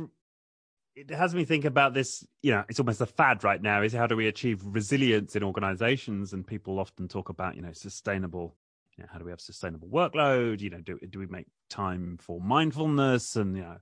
it 0.96 1.10
has 1.10 1.34
me 1.34 1.44
think 1.44 1.66
about 1.66 1.92
this. 1.92 2.26
You 2.42 2.52
know, 2.52 2.64
it's 2.68 2.80
almost 2.80 3.02
a 3.02 3.06
fad 3.06 3.44
right 3.44 3.60
now. 3.60 3.82
Is 3.82 3.92
how 3.92 4.06
do 4.06 4.16
we 4.16 4.26
achieve 4.26 4.62
resilience 4.64 5.36
in 5.36 5.42
organizations? 5.42 6.32
And 6.32 6.46
people 6.46 6.80
often 6.80 7.06
talk 7.06 7.28
about 7.28 7.54
you 7.54 7.62
know 7.62 7.72
sustainable. 7.72 8.56
You 8.96 9.04
know, 9.04 9.10
how 9.12 9.18
do 9.18 9.26
we 9.26 9.30
have 9.30 9.40
sustainable 9.40 9.88
workload? 9.88 10.60
You 10.62 10.70
know, 10.70 10.80
do 10.80 10.98
do 11.10 11.18
we 11.18 11.26
make 11.26 11.46
time 11.68 12.16
for 12.18 12.40
mindfulness 12.40 13.36
and 13.36 13.56
you 13.56 13.62
know, 13.62 13.76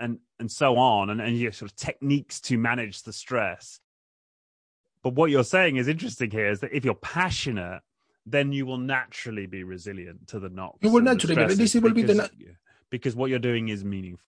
and 0.00 0.18
and 0.40 0.50
so 0.50 0.76
on, 0.76 1.10
and 1.10 1.20
and 1.20 1.38
you 1.38 1.44
know, 1.44 1.50
sort 1.52 1.70
of 1.70 1.76
techniques 1.76 2.40
to 2.42 2.58
manage 2.58 3.04
the 3.04 3.12
stress. 3.12 3.78
But 5.04 5.14
what 5.14 5.30
you're 5.30 5.44
saying 5.44 5.76
is 5.76 5.86
interesting 5.86 6.30
here 6.30 6.50
is 6.50 6.60
that 6.60 6.72
if 6.72 6.84
you're 6.84 6.94
passionate, 6.94 7.82
then 8.26 8.52
you 8.52 8.66
will 8.66 8.78
naturally 8.78 9.46
be 9.46 9.62
resilient 9.62 10.28
to 10.28 10.40
the 10.40 10.48
knocks. 10.48 10.78
You 10.82 10.90
will 10.90 11.02
the 11.02 11.12
naturally 11.12 11.46
be- 11.46 11.54
this 11.54 11.74
will 11.74 11.92
be 11.92 12.02
the 12.02 12.14
na- 12.14 12.28
because 12.90 13.14
what 13.14 13.30
you're 13.30 13.38
doing 13.38 13.68
is 13.68 13.84
meaningful. 13.84 14.24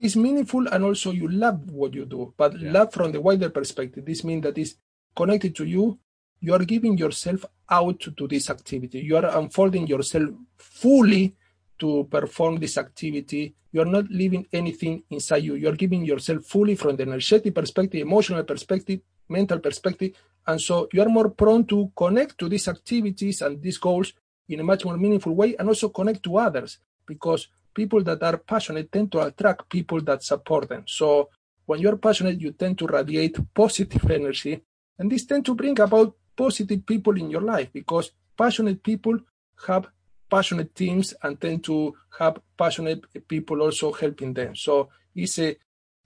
It's 0.00 0.16
meaningful 0.16 0.66
and 0.68 0.84
also 0.84 1.12
you 1.12 1.28
love 1.28 1.70
what 1.70 1.94
you 1.94 2.04
do, 2.04 2.34
but 2.36 2.58
Yeah. 2.60 2.72
love 2.72 2.92
from 2.92 3.12
the 3.12 3.20
wider 3.20 3.48
perspective. 3.48 4.04
This 4.04 4.24
means 4.24 4.42
that 4.42 4.58
it's 4.58 4.74
connected 5.16 5.54
to 5.56 5.64
you. 5.64 5.98
You 6.40 6.52
are 6.54 6.64
giving 6.64 6.98
yourself 6.98 7.44
out 7.70 8.00
to 8.00 8.28
this 8.28 8.50
activity. 8.50 8.98
You 9.00 9.16
are 9.16 9.38
unfolding 9.38 9.86
yourself 9.86 10.28
fully 10.58 11.34
to 11.78 12.04
perform 12.10 12.56
this 12.58 12.76
activity. 12.76 13.54
You 13.72 13.80
are 13.82 13.86
not 13.96 14.08
leaving 14.10 14.46
anything 14.52 15.04
inside 15.10 15.44
you. 15.44 15.54
You 15.54 15.68
are 15.68 15.76
giving 15.76 16.04
yourself 16.04 16.44
fully 16.44 16.74
from 16.74 16.96
the 16.96 17.04
energetic 17.04 17.54
perspective, 17.54 18.00
emotional 18.00 18.44
perspective, 18.44 19.00
mental 19.28 19.58
perspective. 19.58 20.12
And 20.46 20.60
so 20.60 20.88
you 20.92 21.00
are 21.02 21.08
more 21.08 21.30
prone 21.30 21.64
to 21.66 21.90
connect 21.96 22.38
to 22.38 22.48
these 22.48 22.68
activities 22.68 23.40
and 23.42 23.62
these 23.62 23.78
goals 23.78 24.12
in 24.48 24.60
a 24.60 24.64
much 24.64 24.84
more 24.84 24.96
meaningful 24.98 25.34
way 25.34 25.56
and 25.56 25.68
also 25.68 25.88
connect 25.88 26.22
to 26.24 26.36
others 26.36 26.78
because 27.06 27.48
people 27.74 28.02
that 28.04 28.22
are 28.22 28.38
passionate 28.38 28.90
tend 28.90 29.10
to 29.12 29.20
attract 29.20 29.68
people 29.68 30.00
that 30.02 30.22
support 30.22 30.68
them. 30.68 30.84
So 30.86 31.30
when 31.66 31.80
you're 31.80 31.96
passionate, 31.96 32.40
you 32.40 32.52
tend 32.52 32.78
to 32.78 32.86
radiate 32.86 33.36
positive 33.54 34.10
energy, 34.10 34.62
and 34.98 35.10
this 35.10 35.26
tend 35.26 35.44
to 35.46 35.54
bring 35.54 35.78
about 35.80 36.14
positive 36.36 36.84
people 36.86 37.16
in 37.16 37.30
your 37.30 37.40
life 37.40 37.68
because 37.72 38.10
passionate 38.36 38.82
people 38.82 39.18
have 39.66 39.86
passionate 40.30 40.74
teams 40.74 41.14
and 41.22 41.40
tend 41.40 41.64
to 41.64 41.94
have 42.18 42.40
passionate 42.56 43.04
people 43.28 43.62
also 43.62 43.92
helping 43.92 44.32
them. 44.34 44.56
So 44.56 44.88
it's 45.14 45.38
a 45.38 45.56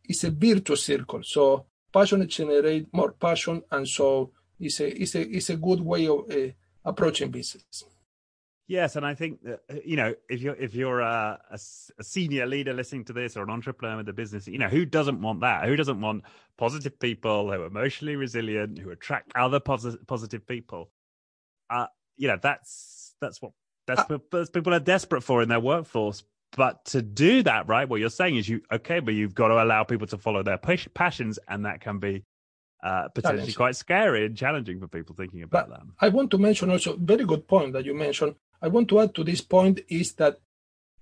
it's 0.04 0.24
a 0.24 0.30
virtuous 0.30 0.84
circle. 0.84 1.22
So 1.22 1.66
passionate 1.92 2.28
generate 2.28 2.92
more 2.92 3.12
passion, 3.12 3.62
and 3.70 3.86
so 3.86 4.30
it's 4.60 4.80
a 4.80 5.02
it's 5.02 5.14
a 5.14 5.22
it's 5.36 5.50
a 5.50 5.56
good 5.56 5.80
way 5.80 6.06
of 6.06 6.30
uh, 6.30 6.48
approaching 6.84 7.30
business. 7.30 7.84
Yes, 8.68 8.96
and 8.96 9.06
I 9.06 9.14
think 9.14 9.42
that 9.44 9.60
uh, 9.70 9.76
you 9.82 9.96
know 9.96 10.14
if 10.28 10.42
you're 10.42 10.54
if 10.56 10.74
you're 10.74 11.00
a, 11.00 11.40
a 11.50 11.58
a 11.98 12.04
senior 12.04 12.46
leader 12.46 12.74
listening 12.74 13.04
to 13.06 13.14
this 13.14 13.34
or 13.34 13.42
an 13.42 13.50
entrepreneur 13.50 13.96
with 13.96 14.08
a 14.10 14.12
business, 14.12 14.46
you 14.46 14.58
know 14.58 14.68
who 14.68 14.84
doesn't 14.84 15.20
want 15.22 15.40
that? 15.40 15.66
Who 15.66 15.74
doesn't 15.74 16.00
want 16.00 16.24
positive 16.58 16.98
people 17.00 17.46
who 17.46 17.62
are 17.62 17.66
emotionally 17.66 18.16
resilient, 18.16 18.78
who 18.78 18.90
attract 18.90 19.32
other 19.34 19.58
positive 19.58 20.46
people? 20.46 20.90
Uh, 21.70 21.86
you 22.18 22.28
know 22.28 22.38
that's 22.42 23.14
that's 23.22 23.40
what 23.40 23.52
that's 23.86 24.06
what 24.10 24.30
that's 24.30 24.50
people 24.50 24.74
are 24.74 24.80
desperate 24.80 25.22
for 25.22 25.40
in 25.42 25.48
their 25.48 25.60
workforce. 25.60 26.22
But 26.54 26.84
to 26.86 27.00
do 27.00 27.42
that, 27.44 27.68
right? 27.68 27.88
What 27.88 28.00
you're 28.00 28.10
saying 28.10 28.36
is 28.36 28.48
you 28.50 28.60
okay, 28.70 29.00
but 29.00 29.14
you've 29.14 29.34
got 29.34 29.48
to 29.48 29.62
allow 29.62 29.82
people 29.84 30.06
to 30.08 30.18
follow 30.18 30.42
their 30.42 30.58
pas- 30.58 30.88
passions, 30.92 31.38
and 31.48 31.64
that 31.64 31.80
can 31.80 31.98
be 32.00 32.22
uh, 32.82 33.08
potentially 33.08 33.52
quite 33.52 33.76
scary 33.76 34.26
and 34.26 34.36
challenging 34.36 34.78
for 34.78 34.88
people 34.88 35.14
thinking 35.14 35.42
about 35.42 35.70
that. 35.70 35.80
I 36.00 36.10
want 36.10 36.30
to 36.32 36.38
mention 36.38 36.70
also 36.70 36.96
very 36.96 37.24
good 37.24 37.48
point 37.48 37.72
that 37.72 37.86
you 37.86 37.94
mentioned. 37.94 38.34
I 38.60 38.68
want 38.68 38.88
to 38.88 39.00
add 39.00 39.14
to 39.14 39.24
this 39.24 39.40
point 39.40 39.80
is 39.88 40.12
that 40.14 40.38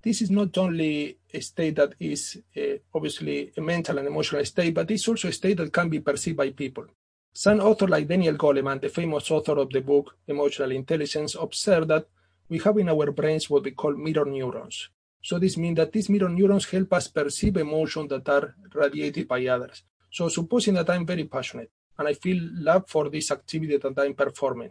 this 0.03 0.21
is 0.23 0.31
not 0.31 0.57
only 0.59 1.19
a 1.33 1.40
state 1.40 1.77
that 1.77 1.95
is 1.99 2.38
uh, 2.57 2.61
obviously 2.95 3.51
a 3.57 3.61
mental 3.61 3.99
and 3.99 4.07
emotional 4.07 4.45
state, 4.45 4.75
but 4.75 4.90
it's 4.90 5.09
also 5.09 5.29
a 5.29 5.33
state 5.33 5.57
that 5.57 5.73
can 5.73 5.88
be 5.88 6.01
perceived 6.01 6.37
by 6.37 6.51
people. 6.51 6.85
Some 7.33 7.61
author 7.61 7.87
like 7.88 8.09
Daniel 8.09 8.35
Goleman, 8.35 8.81
the 8.81 8.88
famous 8.88 9.31
author 9.31 9.59
of 9.59 9.71
the 9.71 9.81
book 9.81 10.16
Emotional 10.29 10.71
Intelligence, 10.73 11.35
observed 11.35 11.88
that 11.88 12.07
we 12.49 12.59
have 12.59 12.79
in 12.79 12.88
our 12.88 13.11
brains 13.11 13.51
what 13.51 13.64
we 13.64 13.73
call 13.73 13.97
mirror 13.97 14.27
neurons. 14.27 14.90
So 15.23 15.38
this 15.38 15.57
means 15.57 15.77
that 15.77 15.92
these 15.92 16.09
mirror 16.09 16.29
neurons 16.29 16.71
help 16.71 16.92
us 16.92 17.09
perceive 17.09 17.57
emotions 17.57 18.11
that 18.11 18.29
are 18.29 18.55
radiated 18.73 19.27
by 19.27 19.47
others. 19.47 19.83
So 20.11 20.29
supposing 20.29 20.75
that 20.75 20.88
I'm 20.88 21.05
very 21.05 21.25
passionate 21.25 21.71
and 21.99 22.07
I 22.07 22.14
feel 22.14 22.38
love 22.53 22.88
for 22.88 23.09
this 23.09 23.31
activity 23.31 23.77
that 23.77 23.99
I'm 23.99 24.14
performing, 24.14 24.71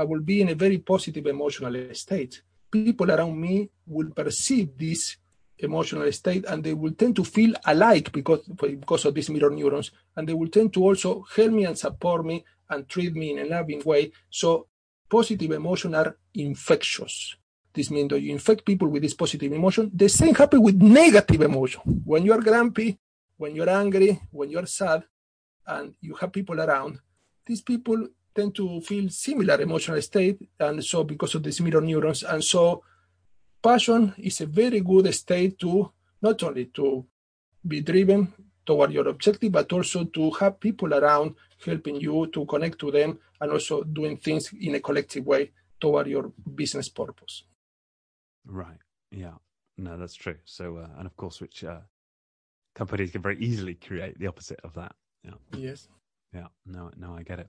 I 0.00 0.04
will 0.04 0.20
be 0.20 0.40
in 0.40 0.48
a 0.48 0.54
very 0.54 0.78
positive 0.78 1.26
emotional 1.26 1.74
state. 1.94 2.42
People 2.70 3.10
around 3.10 3.38
me 3.38 3.68
will 3.86 4.10
perceive 4.10 4.70
this 4.78 5.18
emotional 5.58 6.10
state 6.10 6.46
and 6.46 6.64
they 6.64 6.72
will 6.72 6.94
tend 6.94 7.16
to 7.16 7.24
feel 7.24 7.52
alike 7.66 8.10
because, 8.10 8.40
because 8.48 9.04
of 9.04 9.14
these 9.14 9.28
mirror 9.28 9.50
neurons. 9.50 9.90
And 10.16 10.26
they 10.26 10.32
will 10.32 10.48
tend 10.48 10.72
to 10.74 10.84
also 10.84 11.24
help 11.36 11.52
me 11.52 11.66
and 11.66 11.76
support 11.78 12.24
me 12.24 12.44
and 12.70 12.88
treat 12.88 13.14
me 13.14 13.32
in 13.32 13.40
a 13.40 13.44
loving 13.44 13.82
way. 13.84 14.12
So 14.30 14.68
positive 15.10 15.50
emotions 15.50 15.94
are 15.94 16.16
infectious. 16.32 17.36
This 17.74 17.90
means 17.90 18.08
that 18.08 18.22
you 18.22 18.32
infect 18.32 18.64
people 18.64 18.88
with 18.88 19.02
this 19.02 19.14
positive 19.14 19.52
emotion. 19.52 19.90
The 19.92 20.08
same 20.08 20.34
happens 20.34 20.62
with 20.62 20.80
negative 20.80 21.42
emotion. 21.42 21.82
When 22.06 22.24
you 22.24 22.32
are 22.32 22.40
grumpy, 22.40 22.98
when 23.36 23.54
you're 23.54 23.68
angry, 23.68 24.18
when 24.30 24.48
you're 24.48 24.66
sad, 24.66 25.04
and 25.66 25.94
you 26.00 26.14
have 26.14 26.32
people 26.32 26.58
around, 26.58 26.98
these 27.44 27.60
people 27.60 28.08
tend 28.34 28.54
to 28.54 28.80
feel 28.80 29.08
similar 29.08 29.60
emotional 29.60 30.00
state, 30.02 30.38
and 30.58 30.84
so 30.84 31.04
because 31.04 31.34
of 31.34 31.42
these 31.42 31.60
mirror 31.60 31.80
neurons, 31.80 32.22
and 32.22 32.42
so 32.42 32.82
passion 33.62 34.14
is 34.18 34.40
a 34.40 34.46
very 34.46 34.80
good 34.80 35.12
state 35.14 35.58
to 35.58 35.92
not 36.22 36.42
only 36.42 36.66
to 36.66 37.06
be 37.66 37.80
driven 37.80 38.32
toward 38.64 38.92
your 38.92 39.08
objective, 39.08 39.52
but 39.52 39.72
also 39.72 40.04
to 40.04 40.30
have 40.32 40.60
people 40.60 40.94
around 40.94 41.34
helping 41.64 41.96
you 41.96 42.26
to 42.28 42.44
connect 42.46 42.78
to 42.78 42.90
them 42.90 43.18
and 43.40 43.52
also 43.52 43.82
doing 43.82 44.16
things 44.16 44.52
in 44.60 44.74
a 44.74 44.80
collective 44.80 45.26
way 45.26 45.50
toward 45.80 46.06
your 46.06 46.32
business 46.54 46.88
purpose. 46.88 47.44
Right. 48.46 48.78
Yeah. 49.10 49.34
No, 49.76 49.96
that's 49.96 50.14
true. 50.14 50.36
So, 50.44 50.76
uh, 50.76 50.88
and 50.98 51.06
of 51.06 51.16
course, 51.16 51.40
which 51.40 51.64
uh, 51.64 51.80
companies 52.74 53.10
can 53.10 53.22
very 53.22 53.38
easily 53.40 53.74
create 53.74 54.18
the 54.18 54.26
opposite 54.26 54.60
of 54.62 54.74
that. 54.74 54.94
Yeah. 55.24 55.32
Yes. 55.56 55.88
Yeah. 56.34 56.48
No, 56.66 56.90
no, 56.96 57.16
I 57.16 57.22
get 57.22 57.40
it. 57.40 57.48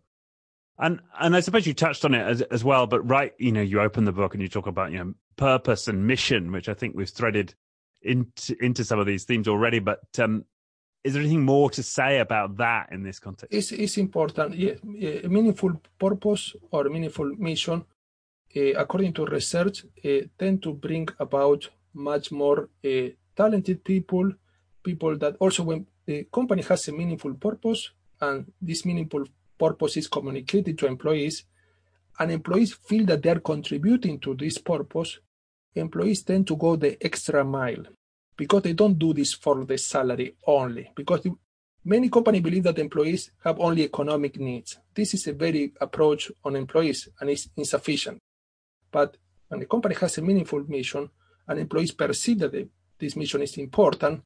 And 0.82 1.00
and 1.20 1.36
I 1.36 1.42
suppose 1.42 1.68
you 1.68 1.76
touched 1.76 2.04
on 2.04 2.16
it 2.16 2.26
as 2.26 2.42
as 2.42 2.64
well, 2.64 2.88
but 2.88 3.08
right, 3.08 3.34
you 3.38 3.52
know, 3.52 3.62
you 3.62 3.80
open 3.80 4.04
the 4.06 4.12
book 4.12 4.34
and 4.34 4.42
you 4.42 4.50
talk 4.50 4.66
about 4.66 4.92
you 4.92 4.98
know 4.98 5.14
purpose 5.38 5.88
and 5.88 6.08
mission, 6.08 6.52
which 6.52 6.68
I 6.68 6.74
think 6.74 6.96
we've 6.96 7.08
threaded 7.08 7.54
into 8.02 8.56
into 8.60 8.84
some 8.84 9.00
of 9.00 9.06
these 9.06 9.24
themes 9.24 9.48
already. 9.48 9.78
But 9.78 10.02
um, 10.18 10.44
is 11.04 11.14
there 11.14 11.22
anything 11.22 11.46
more 11.46 11.70
to 11.70 11.84
say 11.84 12.18
about 12.18 12.58
that 12.58 12.90
in 12.92 13.04
this 13.04 13.20
context? 13.20 13.54
It's, 13.54 13.72
it's 13.72 13.98
important. 13.98 14.56
Yeah, 14.56 14.74
a 15.24 15.28
meaningful 15.28 15.80
purpose 16.00 16.56
or 16.72 16.86
meaningful 16.86 17.32
mission, 17.38 17.86
uh, 18.56 18.74
according 18.78 19.14
to 19.14 19.26
research, 19.26 19.86
uh, 20.04 20.10
tend 20.38 20.64
to 20.64 20.74
bring 20.74 21.08
about 21.20 21.70
much 21.94 22.32
more 22.32 22.70
uh, 22.84 23.10
talented 23.36 23.84
people, 23.84 24.32
people 24.84 25.16
that 25.18 25.36
also 25.40 25.62
when 25.64 25.86
the 26.06 26.24
company 26.32 26.64
has 26.64 26.88
a 26.88 26.92
meaningful 26.92 27.34
purpose 27.36 27.92
and 28.20 28.52
this 28.62 28.86
meaningful 28.86 29.26
purpose 29.66 29.98
is 29.98 30.08
communicated 30.08 30.76
to 30.80 30.88
employees 30.88 31.46
and 32.20 32.32
employees 32.32 32.74
feel 32.74 33.06
that 33.06 33.22
they 33.22 33.30
are 33.30 33.40
contributing 33.40 34.20
to 34.20 34.36
this 34.36 34.58
purpose, 34.58 35.20
employees 35.76 36.24
tend 36.24 36.48
to 36.48 36.56
go 36.56 36.76
the 36.76 36.98
extra 37.04 37.44
mile 37.44 37.84
because 38.36 38.64
they 38.64 38.74
don't 38.74 38.98
do 38.98 39.14
this 39.14 39.34
for 39.34 39.64
the 39.66 39.78
salary 39.78 40.36
only 40.48 40.92
because 40.96 41.22
many 41.86 42.10
companies 42.10 42.42
believe 42.42 42.64
that 42.64 42.80
employees 42.80 43.32
have 43.44 43.60
only 43.60 43.84
economic 43.84 44.40
needs. 44.40 44.80
This 44.94 45.14
is 45.14 45.28
a 45.28 45.34
very 45.34 45.74
approach 45.80 46.32
on 46.44 46.56
employees 46.56 47.10
and 47.20 47.30
it's 47.30 47.50
insufficient. 47.56 48.18
But 48.92 49.18
when 49.48 49.62
a 49.62 49.66
company 49.66 49.96
has 49.96 50.18
a 50.18 50.22
meaningful 50.22 50.64
mission 50.68 51.10
and 51.48 51.60
employees 51.60 51.92
perceive 51.92 52.40
that 52.40 52.52
the, 52.52 52.68
this 53.00 53.16
mission 53.16 53.42
is 53.42 53.58
important 53.58 54.22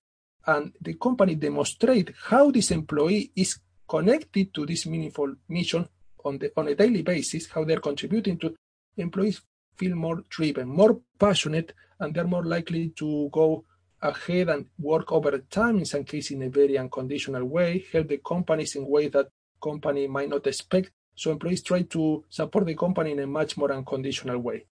and 0.47 0.73
the 0.81 0.93
company 0.93 1.35
demonstrate 1.35 2.13
how 2.29 2.51
this 2.51 2.71
employee 2.71 3.31
is 3.35 3.59
connected 3.87 4.53
to 4.53 4.65
this 4.65 4.85
meaningful 4.85 5.33
mission 5.49 5.87
on 6.23 6.37
the 6.37 6.51
on 6.57 6.67
a 6.67 6.75
daily 6.75 7.01
basis 7.01 7.47
how 7.47 7.63
they're 7.63 7.79
contributing 7.79 8.37
to 8.37 8.55
employees 8.97 9.41
feel 9.77 9.95
more 9.95 10.23
driven 10.29 10.67
more 10.67 10.99
passionate 11.19 11.73
and 11.99 12.13
they're 12.13 12.27
more 12.27 12.45
likely 12.45 12.89
to 12.89 13.29
go 13.31 13.63
ahead 14.01 14.49
and 14.49 14.65
work 14.79 15.11
over 15.11 15.37
time 15.49 15.77
in 15.77 15.85
some 15.85 16.03
cases 16.03 16.31
in 16.31 16.43
a 16.43 16.49
very 16.49 16.77
unconditional 16.77 17.45
way 17.45 17.85
help 17.91 18.07
the 18.07 18.17
companies 18.17 18.75
in 18.75 18.87
way 18.87 19.07
that 19.07 19.27
company 19.65 20.07
might 20.07 20.29
not 20.29 20.45
expect. 20.47 20.91
So 21.15 21.31
employees 21.31 21.63
try 21.63 21.81
to 21.83 22.23
support 22.29 22.65
the 22.65 22.75
company 22.75 23.11
in 23.11 23.19
a 23.19 23.27
much 23.27 23.57
more 23.57 23.71
unconditional 23.71 24.39
way. 24.39 24.65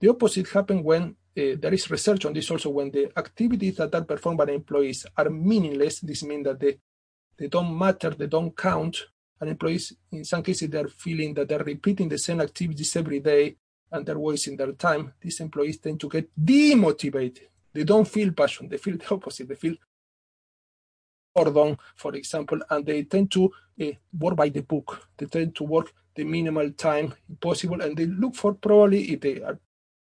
The 0.00 0.08
opposite 0.10 0.48
happens 0.48 0.82
when 0.84 1.02
uh, 1.36 1.56
there 1.62 1.74
is 1.74 1.90
research 1.90 2.24
on 2.24 2.32
this 2.32 2.50
also 2.50 2.70
when 2.70 2.90
the 2.90 3.10
activities 3.16 3.76
that 3.76 3.94
are 3.94 4.04
performed 4.04 4.38
by 4.38 4.46
employees 4.52 5.06
are 5.16 5.30
meaningless. 5.30 6.00
This 6.00 6.22
means 6.22 6.44
that 6.44 6.60
they, 6.60 6.78
they 7.38 7.48
don't 7.48 7.76
matter 7.76 8.10
they 8.10 8.26
don't 8.26 8.56
count 8.56 9.06
and 9.40 9.50
employees 9.50 9.92
in 10.12 10.24
some 10.24 10.42
cases 10.42 10.68
they're 10.68 10.88
feeling 10.88 11.34
that 11.34 11.48
they're 11.48 11.64
repeating 11.64 12.08
the 12.08 12.18
same 12.18 12.40
activities 12.40 12.96
every 12.96 13.20
day 13.20 13.56
and 13.90 14.04
they're 14.04 14.18
wasting 14.18 14.56
their 14.56 14.72
time 14.72 15.12
these 15.20 15.40
employees 15.40 15.78
tend 15.78 15.98
to 16.00 16.08
get 16.08 16.28
demotivated 16.36 17.48
they 17.72 17.84
don't 17.84 18.08
feel 18.08 18.32
passion. 18.32 18.68
They 18.68 18.78
feel 18.78 18.96
the 18.96 19.14
opposite. 19.14 19.48
They 19.48 19.54
feel 19.54 19.76
boredom, 21.34 21.78
for 21.94 22.14
example, 22.14 22.60
and 22.70 22.84
they 22.84 23.04
tend 23.04 23.30
to 23.32 23.52
uh, 23.80 23.92
work 24.18 24.36
by 24.36 24.48
the 24.48 24.62
book. 24.62 25.08
They 25.16 25.26
tend 25.26 25.54
to 25.56 25.64
work 25.64 25.92
the 26.14 26.24
minimal 26.24 26.72
time 26.72 27.14
possible, 27.40 27.80
and 27.80 27.96
they 27.96 28.06
look 28.06 28.34
for 28.34 28.54
probably 28.54 29.12
if 29.12 29.20
they 29.20 29.42
are 29.42 29.58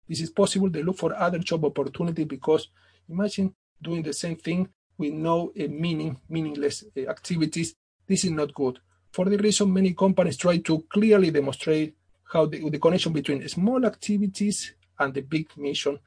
this 0.09 0.21
is 0.21 0.31
possible. 0.31 0.69
They 0.69 0.83
look 0.83 0.99
for 0.99 1.15
other 1.15 1.39
job 1.39 1.65
opportunity 1.65 2.25
because 2.25 2.69
imagine 3.09 3.55
doing 3.81 4.03
the 4.03 4.13
same 4.13 4.37
thing 4.37 4.69
with 4.99 5.13
no 5.13 5.53
uh, 5.59 5.69
meaning, 5.69 6.19
meaningless 6.29 6.85
uh, 6.97 7.09
activities. 7.09 7.75
This 8.07 8.25
is 8.25 8.31
not 8.31 8.55
good. 8.55 8.79
For 9.11 9.27
the 9.27 9.39
reason 9.39 9.73
many 9.73 9.95
companies 9.95 10.37
try 10.37 10.59
to 10.59 10.85
clearly 10.89 11.31
demonstrate 11.31 11.95
how 12.33 12.47
the, 12.47 12.69
the 12.71 12.79
connection 12.79 13.13
between 13.13 13.47
small 13.49 13.85
activities 13.85 14.75
and 14.99 15.13
the 15.13 15.21
big 15.21 15.49
mission 15.57 15.99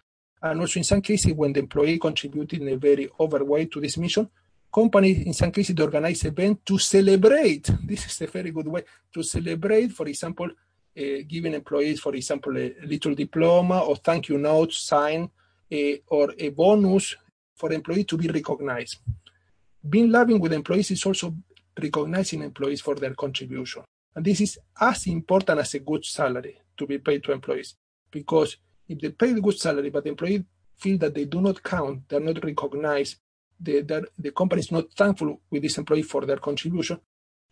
and 0.42 0.62
also 0.62 0.80
in 0.80 0.84
some 0.84 1.02
cases 1.02 1.34
when 1.34 1.54
the 1.54 1.60
employee 1.60 1.98
contributed 1.98 2.62
in 2.62 2.68
a 2.70 2.78
very 2.78 3.10
overweight 3.20 3.48
way 3.48 3.66
to 3.66 3.82
this 3.82 3.98
mission, 3.98 4.30
companies 4.72 5.26
in 5.26 5.34
some 5.34 5.52
cases 5.52 5.80
organize 5.80 6.24
events 6.26 6.62
to 6.66 6.78
celebrate. 6.78 7.70
This 7.84 8.06
is 8.06 8.22
a 8.22 8.28
very 8.28 8.52
good 8.52 8.68
way 8.68 8.84
to 9.14 9.24
celebrate, 9.24 9.92
for 9.92 10.08
example, 10.08 10.50
uh, 10.98 11.02
giving 11.28 11.54
employees, 11.54 12.00
for 12.00 12.14
example, 12.16 12.58
a 12.58 12.74
little 12.86 13.16
diploma 13.16 13.80
or 13.80 13.96
thank 13.96 14.30
you 14.30 14.38
note 14.38 14.74
sign 14.74 15.30
uh, 15.72 15.76
or 16.08 16.34
a 16.38 16.50
bonus 16.50 17.16
for 17.56 17.72
employees 17.72 18.06
to 18.06 18.18
be 18.18 18.28
recognized. 18.28 18.98
Being 19.88 20.12
loving 20.12 20.40
with 20.40 20.54
employees 20.54 20.92
is 20.92 21.06
also 21.06 21.36
recognizing 21.82 22.42
employees 22.42 22.82
for 22.82 22.96
their 22.96 23.14
contribution. 23.14 23.84
And 24.16 24.26
this 24.26 24.42
is 24.42 24.58
as 24.80 25.08
important 25.08 25.60
as 25.60 25.74
a 25.74 25.80
good 25.80 26.06
salary 26.06 26.60
to 26.78 26.88
be 26.88 26.98
paid 27.00 27.24
to 27.26 27.32
employees 27.32 27.76
because 28.12 28.58
if 28.88 29.00
they 29.00 29.10
pay 29.10 29.32
a 29.32 29.42
good 29.42 29.58
salary, 29.58 29.90
but 29.90 30.04
the 30.04 30.10
employee 30.10 30.46
feel 30.78 30.98
that 31.00 31.14
they 31.14 31.26
do 31.26 31.42
not 31.42 31.62
count, 31.62 32.08
they're 32.08 32.20
not 32.20 32.44
recognized, 32.44 33.18
the, 33.60 34.06
the 34.18 34.32
company 34.32 34.62
is 34.62 34.72
not 34.72 34.92
thankful 34.94 35.42
with 35.50 35.62
this 35.64 35.78
employee 35.78 36.02
for 36.02 36.26
their 36.26 36.38
contribution, 36.38 37.00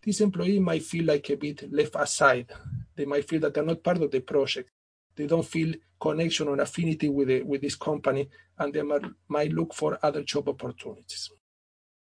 this 0.04 0.20
employee 0.22 0.60
might 0.60 0.84
feel 0.84 1.06
like 1.06 1.30
a 1.30 1.38
bit 1.38 1.72
left 1.72 1.96
aside. 1.96 2.52
They 2.96 3.06
might 3.06 3.28
feel 3.28 3.40
that 3.42 3.54
they're 3.54 3.64
not 3.64 3.84
part 3.84 4.02
of 4.02 4.12
the 4.12 4.20
project. 4.20 4.70
They 5.16 5.28
don't 5.28 5.46
feel 5.46 5.74
connection 6.00 6.48
or 6.48 6.60
affinity 6.60 7.10
with 7.10 7.28
the, 7.28 7.44
with 7.44 7.62
this 7.62 7.76
company, 7.76 8.30
and 8.58 8.74
they 8.74 8.82
might, 8.82 9.04
might 9.28 9.52
look 9.52 9.74
for 9.74 9.98
other 10.04 10.24
job 10.24 10.50
opportunities. 10.50 11.30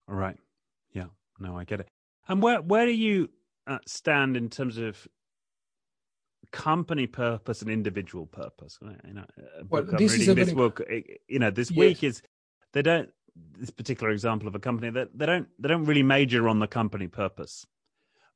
All 0.07 0.15
right. 0.15 0.37
Yeah. 0.93 1.05
No, 1.39 1.57
I 1.57 1.63
get 1.63 1.79
it. 1.79 1.87
And 2.27 2.41
where 2.41 2.61
where 2.61 2.85
do 2.85 2.91
you 2.91 3.29
uh, 3.67 3.79
stand 3.85 4.37
in 4.37 4.49
terms 4.49 4.77
of 4.77 5.07
company 6.51 7.07
purpose 7.07 7.61
and 7.61 7.69
individual 7.69 8.25
purpose. 8.25 8.79
You 9.05 9.13
know, 9.13 9.25
well, 9.69 9.83
this 9.83 10.13
is 10.13 10.27
a 10.27 10.33
this 10.33 10.49
very... 10.49 10.55
book. 10.55 10.81
You 11.27 11.39
know, 11.39 11.51
this 11.51 11.71
yes. 11.71 11.77
week 11.77 12.03
is 12.03 12.21
they 12.73 12.81
don't. 12.81 13.09
This 13.57 13.69
particular 13.69 14.11
example 14.11 14.47
of 14.47 14.55
a 14.55 14.59
company 14.59 14.89
that 14.91 15.17
they 15.17 15.25
don't 15.25 15.47
they 15.59 15.69
don't 15.69 15.85
really 15.85 16.03
major 16.03 16.49
on 16.49 16.59
the 16.59 16.67
company 16.67 17.07
purpose, 17.07 17.65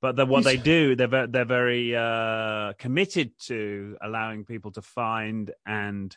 but 0.03 0.15
the, 0.17 0.25
what 0.25 0.43
they 0.43 0.57
do 0.57 0.95
they're 0.95 1.27
they're 1.33 1.53
very 1.61 1.95
uh, 1.95 2.73
committed 2.85 3.29
to 3.39 3.97
allowing 4.07 4.39
people 4.53 4.71
to 4.71 4.81
find 4.81 5.51
and 5.65 6.09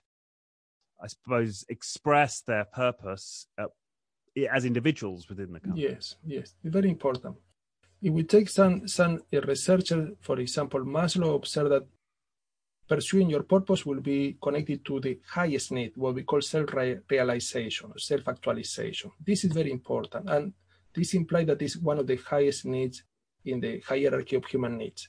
I 1.04 1.06
suppose 1.14 1.64
express 1.76 2.32
their 2.50 2.64
purpose 2.64 3.46
uh, 3.58 3.66
as 4.56 4.64
individuals 4.64 5.28
within 5.30 5.52
the 5.52 5.60
company. 5.60 5.88
Yes, 5.88 6.16
yes, 6.24 6.54
very 6.64 6.90
important 6.96 7.36
if 8.02 8.12
we 8.12 8.22
take 8.24 8.48
some 8.48 8.86
some 8.86 9.20
researcher, 9.32 10.12
for 10.20 10.38
example, 10.38 10.80
Maslow 10.80 11.34
observed 11.34 11.70
that 11.70 11.86
pursuing 12.88 13.30
your 13.30 13.42
purpose 13.42 13.84
will 13.84 14.00
be 14.00 14.36
connected 14.40 14.84
to 14.84 15.00
the 15.00 15.18
highest 15.28 15.72
need, 15.72 15.92
what 15.96 16.14
we 16.14 16.22
call 16.22 16.40
self-realization, 16.40 17.90
or 17.92 17.98
self-actualization. 17.98 19.10
This 19.24 19.44
is 19.44 19.52
very 19.52 19.72
important, 19.72 20.28
and 20.30 20.52
this 20.94 21.14
implies 21.14 21.46
that 21.46 21.62
it's 21.62 21.76
one 21.76 21.98
of 21.98 22.06
the 22.06 22.16
highest 22.16 22.64
needs 22.64 23.02
in 23.46 23.60
the 23.60 23.80
hierarchy 23.80 24.36
of 24.36 24.44
human 24.44 24.76
needs. 24.76 25.08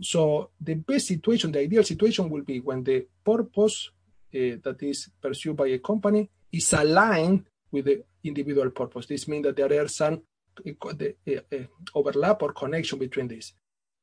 So 0.00 0.50
the 0.60 0.74
best 0.74 1.08
situation, 1.08 1.52
the 1.52 1.60
ideal 1.60 1.82
situation 1.82 2.30
will 2.30 2.42
be 2.42 2.60
when 2.60 2.84
the 2.84 3.06
purpose 3.24 3.90
uh, 4.34 4.56
that 4.62 4.76
is 4.82 5.10
pursued 5.20 5.56
by 5.56 5.68
a 5.68 5.78
company 5.78 6.30
is 6.52 6.72
aligned 6.72 7.44
with 7.70 7.86
the 7.86 8.04
individual 8.22 8.70
purpose. 8.70 9.06
This 9.06 9.26
means 9.26 9.44
that 9.44 9.56
there 9.56 9.82
are 9.82 9.88
some 9.88 10.22
uh, 10.66 11.58
overlap 11.94 12.42
or 12.42 12.52
connection 12.52 12.98
between 12.98 13.28
these. 13.28 13.52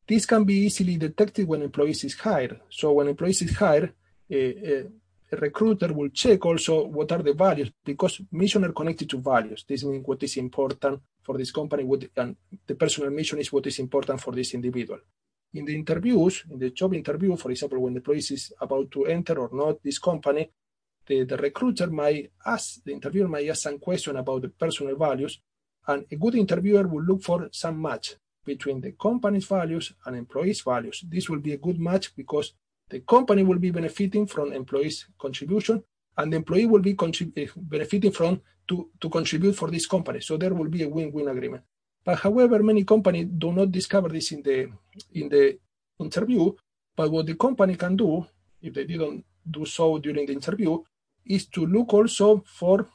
This 0.08 0.26
can 0.26 0.44
be 0.44 0.66
easily 0.66 0.98
detected 0.98 1.48
when 1.48 1.62
employees 1.62 2.04
is 2.04 2.16
hired. 2.16 2.60
So 2.70 2.94
when 2.94 3.08
employees 3.08 3.42
is 3.42 3.56
hired, 3.56 3.94
a, 4.32 4.86
a 5.32 5.38
recruiter 5.38 5.92
will 5.94 6.10
check 6.10 6.46
also 6.46 6.86
what 6.86 7.12
are 7.12 7.24
the 7.24 7.34
values 7.34 7.72
because 7.84 8.22
mission 8.32 8.64
are 8.66 8.72
connected 8.72 9.10
to 9.10 9.18
values. 9.18 9.66
This 9.68 9.84
means 9.84 10.06
what 10.06 10.22
is 10.24 10.38
important 10.38 11.02
for 11.24 11.38
this 11.38 11.52
company, 11.52 11.84
what, 11.84 12.06
and 12.16 12.36
the 12.68 12.76
personal 12.76 13.10
mission 13.10 13.40
is 13.40 13.52
what 13.52 13.66
is 13.68 13.80
important 13.80 14.22
for 14.22 14.34
this 14.34 14.54
individual. 14.54 15.00
In 15.54 15.66
the 15.66 15.76
interviews, 15.76 16.44
in 16.50 16.60
the 16.60 16.70
job 16.72 16.94
interview, 16.94 17.36
for 17.38 17.52
example, 17.52 17.80
when 17.80 17.94
the 17.94 18.00
employee 18.00 18.18
is 18.18 18.54
about 18.60 18.92
to 18.92 19.06
enter 19.06 19.40
or 19.40 19.50
not 19.54 19.82
this 19.82 20.00
company, 20.00 20.52
the, 21.08 21.24
the 21.24 21.38
recruiter 21.38 21.88
might 21.88 22.32
ask, 22.46 22.84
the 22.84 22.92
interviewer 22.92 23.28
might 23.28 23.48
ask 23.50 23.62
some 23.64 23.80
question 23.80 24.18
about 24.18 24.42
the 24.42 24.50
personal 24.50 24.96
values 24.96 25.40
And 25.88 26.06
a 26.12 26.16
good 26.16 26.36
interviewer 26.36 26.88
will 26.88 27.04
look 27.04 27.22
for 27.22 27.50
some 27.52 27.82
match 27.82 28.16
between 28.44 28.82
the 28.82 28.94
company's 28.94 29.46
values 29.46 29.94
and 30.06 30.16
employees' 30.16 30.62
values. 30.62 31.04
This 31.08 31.30
will 31.30 31.40
be 31.40 31.54
a 31.54 31.58
good 31.58 31.80
match 31.80 32.16
because 32.16 32.54
the 32.90 33.00
company 33.02 33.44
will 33.44 33.60
be 33.60 33.72
benefiting 33.72 34.28
from 34.28 34.54
employees' 34.54 35.08
contribution 35.20 35.84
and 36.18 36.32
the 36.32 36.38
employee 36.38 36.66
will 36.66 36.82
be 36.82 36.96
eh, 37.38 37.48
benefiting 37.56 38.12
from 38.12 38.42
to, 38.68 38.90
to 39.00 39.10
contribute 39.10 39.54
for 39.56 39.70
this 39.70 39.86
company. 39.86 40.22
So 40.22 40.38
there 40.38 40.54
will 40.54 40.70
be 40.70 40.84
a 40.84 40.90
win-win 40.90 41.28
agreement. 41.28 41.64
But 42.04 42.20
however, 42.20 42.62
many 42.62 42.84
companies 42.84 43.28
do 43.38 43.52
not 43.52 43.72
discover 43.72 44.10
this 44.10 44.32
in 44.32 44.44
the 44.44 44.70
in 45.14 45.28
the 45.30 45.58
interview. 46.00 46.54
But 46.96 47.12
what 47.12 47.26
the 47.26 47.36
company 47.36 47.76
can 47.76 47.98
do, 47.98 48.26
if 48.62 48.74
they 48.74 48.86
didn't 48.86 49.26
do 49.50 49.66
so 49.66 49.98
during 49.98 50.28
the 50.28 50.34
interview, 50.34 50.84
is 51.26 51.48
to 51.48 51.66
look 51.66 51.94
also 51.94 52.44
for 52.46 52.88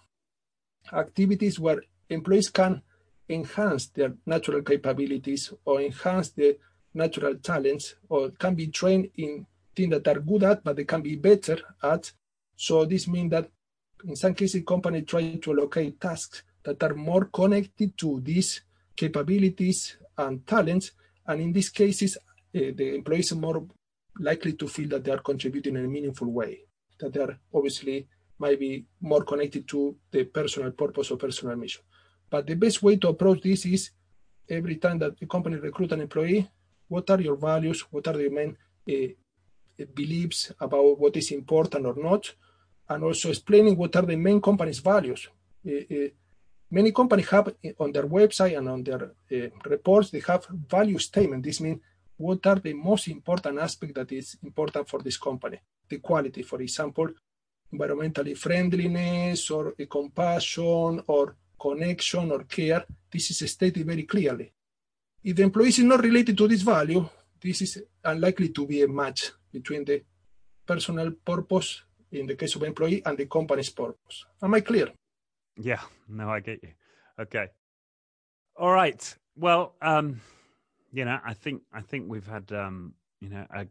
activities 0.93 1.59
where 1.59 1.83
employees 2.09 2.49
can 2.49 2.83
enhance 3.29 3.89
their 3.89 4.15
natural 4.27 4.63
capabilities 4.63 5.53
or 5.65 5.81
enhance 5.81 6.31
their 6.31 6.55
natural 6.95 7.35
talents 7.37 7.97
or 8.09 8.31
can 8.31 8.55
be 8.55 8.69
trained 8.69 9.11
in 9.17 9.47
things 9.75 9.91
that 9.91 10.09
are 10.09 10.21
good 10.21 10.43
at 10.45 10.65
but 10.65 10.77
they 10.77 10.85
can 10.85 11.03
be 11.03 11.17
better 11.17 11.59
at. 11.83 12.13
So 12.57 12.85
this 12.85 13.09
means 13.09 13.31
that 13.31 13.49
in 14.05 14.17
some 14.17 14.35
cases 14.35 14.63
companies 14.67 15.05
try 15.07 15.37
to 15.37 15.53
allocate 15.53 16.01
tasks 16.01 16.43
that 16.63 16.83
are 16.83 16.95
more 16.95 17.27
connected 17.27 17.97
to 17.99 18.21
these 18.21 18.63
capabilities 18.97 19.97
and 20.19 20.47
talents. 20.47 20.93
And 21.27 21.41
in 21.41 21.53
these 21.53 21.71
cases 21.71 22.17
uh, 22.17 22.21
the 22.53 22.95
employees 22.95 23.33
are 23.33 23.37
more 23.37 23.67
likely 24.19 24.55
to 24.55 24.69
feel 24.69 24.89
that 24.89 25.05
they 25.05 25.13
are 25.13 25.19
contributing 25.19 25.77
in 25.77 25.85
a 25.85 25.89
meaningful 25.89 26.29
way 26.29 26.61
that 27.01 27.13
they 27.13 27.21
are 27.21 27.39
obviously 27.53 28.07
might 28.39 28.59
be 28.59 28.85
more 29.01 29.25
connected 29.25 29.67
to 29.69 29.97
the 30.11 30.25
personal 30.25 30.71
purpose 30.71 31.11
or 31.11 31.17
personal 31.17 31.57
mission. 31.57 31.83
But 32.29 32.47
the 32.47 32.55
best 32.55 32.83
way 32.83 32.97
to 32.97 33.09
approach 33.09 33.43
this 33.43 33.67
is 33.67 33.91
every 34.49 34.77
time 34.77 34.99
that 35.01 35.19
the 35.19 35.27
company 35.27 35.57
recruit 35.57 35.93
an 35.93 36.01
employee, 36.01 36.49
what 36.89 37.11
are 37.11 37.21
your 37.21 37.37
values? 37.37 37.81
What 37.91 38.07
are 38.09 38.17
the 38.17 38.29
main 38.29 38.57
uh, 38.89 39.13
beliefs 39.87 40.53
about 40.61 40.99
what 40.99 41.17
is 41.17 41.31
important 41.31 41.87
or 41.87 41.95
not? 41.97 42.35
And 42.89 43.05
also 43.05 43.31
explaining 43.31 43.77
what 43.77 43.95
are 43.97 44.03
the 44.03 44.17
main 44.17 44.41
company's 44.41 44.81
values. 44.81 45.29
Uh, 45.67 46.09
many 46.71 46.93
companies 46.93 47.29
have 47.29 47.55
eh, 47.63 47.73
on 47.79 47.93
their 47.93 48.07
website 48.07 48.57
and 48.57 48.69
on 48.69 48.83
their 48.83 49.13
reports, 49.65 50.11
they 50.11 50.21
have 50.21 50.47
value 50.69 50.99
statement. 50.99 51.45
This 51.45 51.61
means 51.61 51.81
what 52.17 52.47
are 52.47 52.57
the 52.57 52.75
most 52.75 53.09
important 53.09 53.59
aspect 53.59 53.95
that 53.95 54.13
is 54.13 54.37
important 54.43 54.89
for 54.89 55.01
this 55.01 55.17
company. 55.17 55.59
The 55.89 55.99
quality, 55.99 56.43
for 56.43 56.61
example, 56.61 57.09
environmentally 57.73 58.37
friendliness 58.37 59.51
or 59.51 59.75
compassion 59.89 61.03
or 61.07 61.37
connection, 61.59 62.31
or 62.33 62.45
care, 62.45 62.85
this 63.11 63.31
is 63.31 63.51
stated 63.51 63.87
very 63.87 64.05
clearly. 64.05 64.53
If 65.23 65.37
the 65.37 65.43
employee 65.43 65.69
is 65.69 65.79
not 65.81 66.03
related 66.03 66.37
to 66.39 66.49
this 66.49 66.63
value, 66.63 67.07
this 67.41 67.63
is 67.63 67.83
unlikely 68.05 68.49
to 68.51 68.67
be 68.67 68.83
a 68.83 68.89
match 68.89 69.33
between 69.53 69.85
the 69.85 70.03
personal 70.67 71.11
purpose 71.25 71.83
in 72.13 72.27
the 72.27 72.35
case 72.35 72.57
of 72.57 72.63
employee 72.63 73.03
and 73.05 73.17
the 73.17 73.27
company's 73.27 73.71
purpose. 73.71 74.25
Am 74.43 74.55
I 74.55 74.61
clear? 74.61 74.89
Yeah, 75.57 75.81
no, 76.09 76.29
I 76.29 76.41
get 76.41 76.63
you. 76.63 76.71
Okay. 77.21 77.49
All 78.57 78.73
right. 78.73 79.17
Well, 79.37 79.75
um, 79.83 80.21
you 80.93 81.05
know, 81.05 81.19
I 81.25 81.35
think 81.35 81.63
I 81.73 81.83
think 81.83 82.09
we've 82.09 82.27
had 82.27 82.51
um, 82.53 82.95
you 83.21 83.31
know, 83.31 83.47
a 83.55 83.67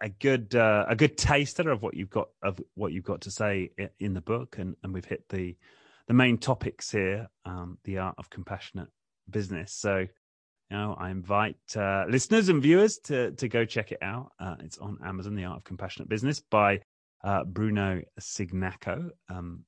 a 0.00 0.08
good 0.08 0.54
uh, 0.54 0.86
a 0.88 0.96
good 0.96 1.16
taster 1.16 1.70
of 1.70 1.82
what 1.82 1.94
you've 1.94 2.10
got 2.10 2.28
of 2.42 2.60
what 2.74 2.92
you've 2.92 3.04
got 3.04 3.22
to 3.22 3.30
say 3.30 3.70
in 3.98 4.14
the 4.14 4.20
book 4.20 4.58
and 4.58 4.76
and 4.82 4.94
we've 4.94 5.04
hit 5.04 5.28
the 5.28 5.56
the 6.06 6.14
main 6.14 6.38
topics 6.38 6.90
here, 6.90 7.28
um, 7.44 7.78
the 7.84 7.98
art 7.98 8.14
of 8.16 8.30
compassionate 8.30 8.88
business. 9.28 9.72
So, 9.72 10.06
you 10.70 10.76
know, 10.76 10.96
I 10.98 11.10
invite 11.10 11.56
uh, 11.76 12.04
listeners 12.08 12.48
and 12.48 12.62
viewers 12.62 12.98
to 13.04 13.32
to 13.32 13.48
go 13.48 13.64
check 13.64 13.92
it 13.92 13.98
out. 14.02 14.32
Uh, 14.38 14.56
it's 14.60 14.78
on 14.78 14.98
Amazon, 15.04 15.34
The 15.34 15.44
Art 15.44 15.58
of 15.58 15.64
Compassionate 15.64 16.08
Business 16.08 16.40
by 16.40 16.80
uh, 17.24 17.44
Bruno 17.44 18.02
Cignacco. 18.20 19.10
Um, 19.28 19.64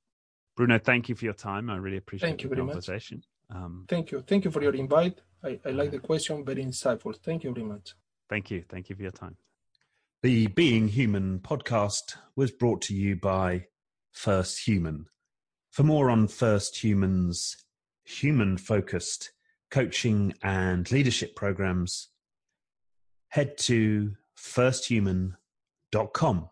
Bruno, 0.57 0.78
thank 0.78 1.09
you 1.09 1.14
for 1.14 1.24
your 1.24 1.34
time. 1.34 1.70
I 1.70 1.76
really 1.76 1.96
appreciate 1.96 2.28
thank 2.28 2.42
you 2.42 2.48
the 2.51 2.57
very 2.57 2.66
conversation. 2.66 3.22
Much. 3.48 3.57
Um, 3.57 3.86
thank 3.88 4.11
you. 4.11 4.22
Thank 4.26 4.44
you 4.44 4.51
for 4.51 4.62
your 4.62 4.74
invite. 4.74 5.20
I, 5.42 5.59
I 5.64 5.70
like 5.70 5.90
the 5.90 5.98
question. 5.98 6.44
Very 6.44 6.64
insightful. 6.64 7.16
Thank 7.16 7.44
you 7.44 7.53
very 7.53 7.66
much. 7.66 7.94
Thank 8.28 8.51
you. 8.51 8.64
Thank 8.68 8.90
you 8.90 8.96
for 8.96 9.03
your 9.03 9.11
time. 9.11 9.36
The 10.22 10.48
Being 10.48 10.88
Human 10.88 11.38
podcast 11.40 12.16
was 12.36 12.51
brought 12.51 12.82
to 12.82 12.94
you 12.94 13.16
by 13.16 13.66
First 14.12 14.68
Human 14.68 15.07
for 15.70 15.82
more 15.82 16.11
on 16.11 16.28
First 16.28 16.76
Human's 16.84 17.57
human 18.05 18.59
focused 18.59 19.32
coaching 19.71 20.35
and 20.43 20.91
leadership 20.91 21.37
programs, 21.37 22.09
head 23.29 23.59
to 23.59 24.16
firsthuman.com. 24.39 26.51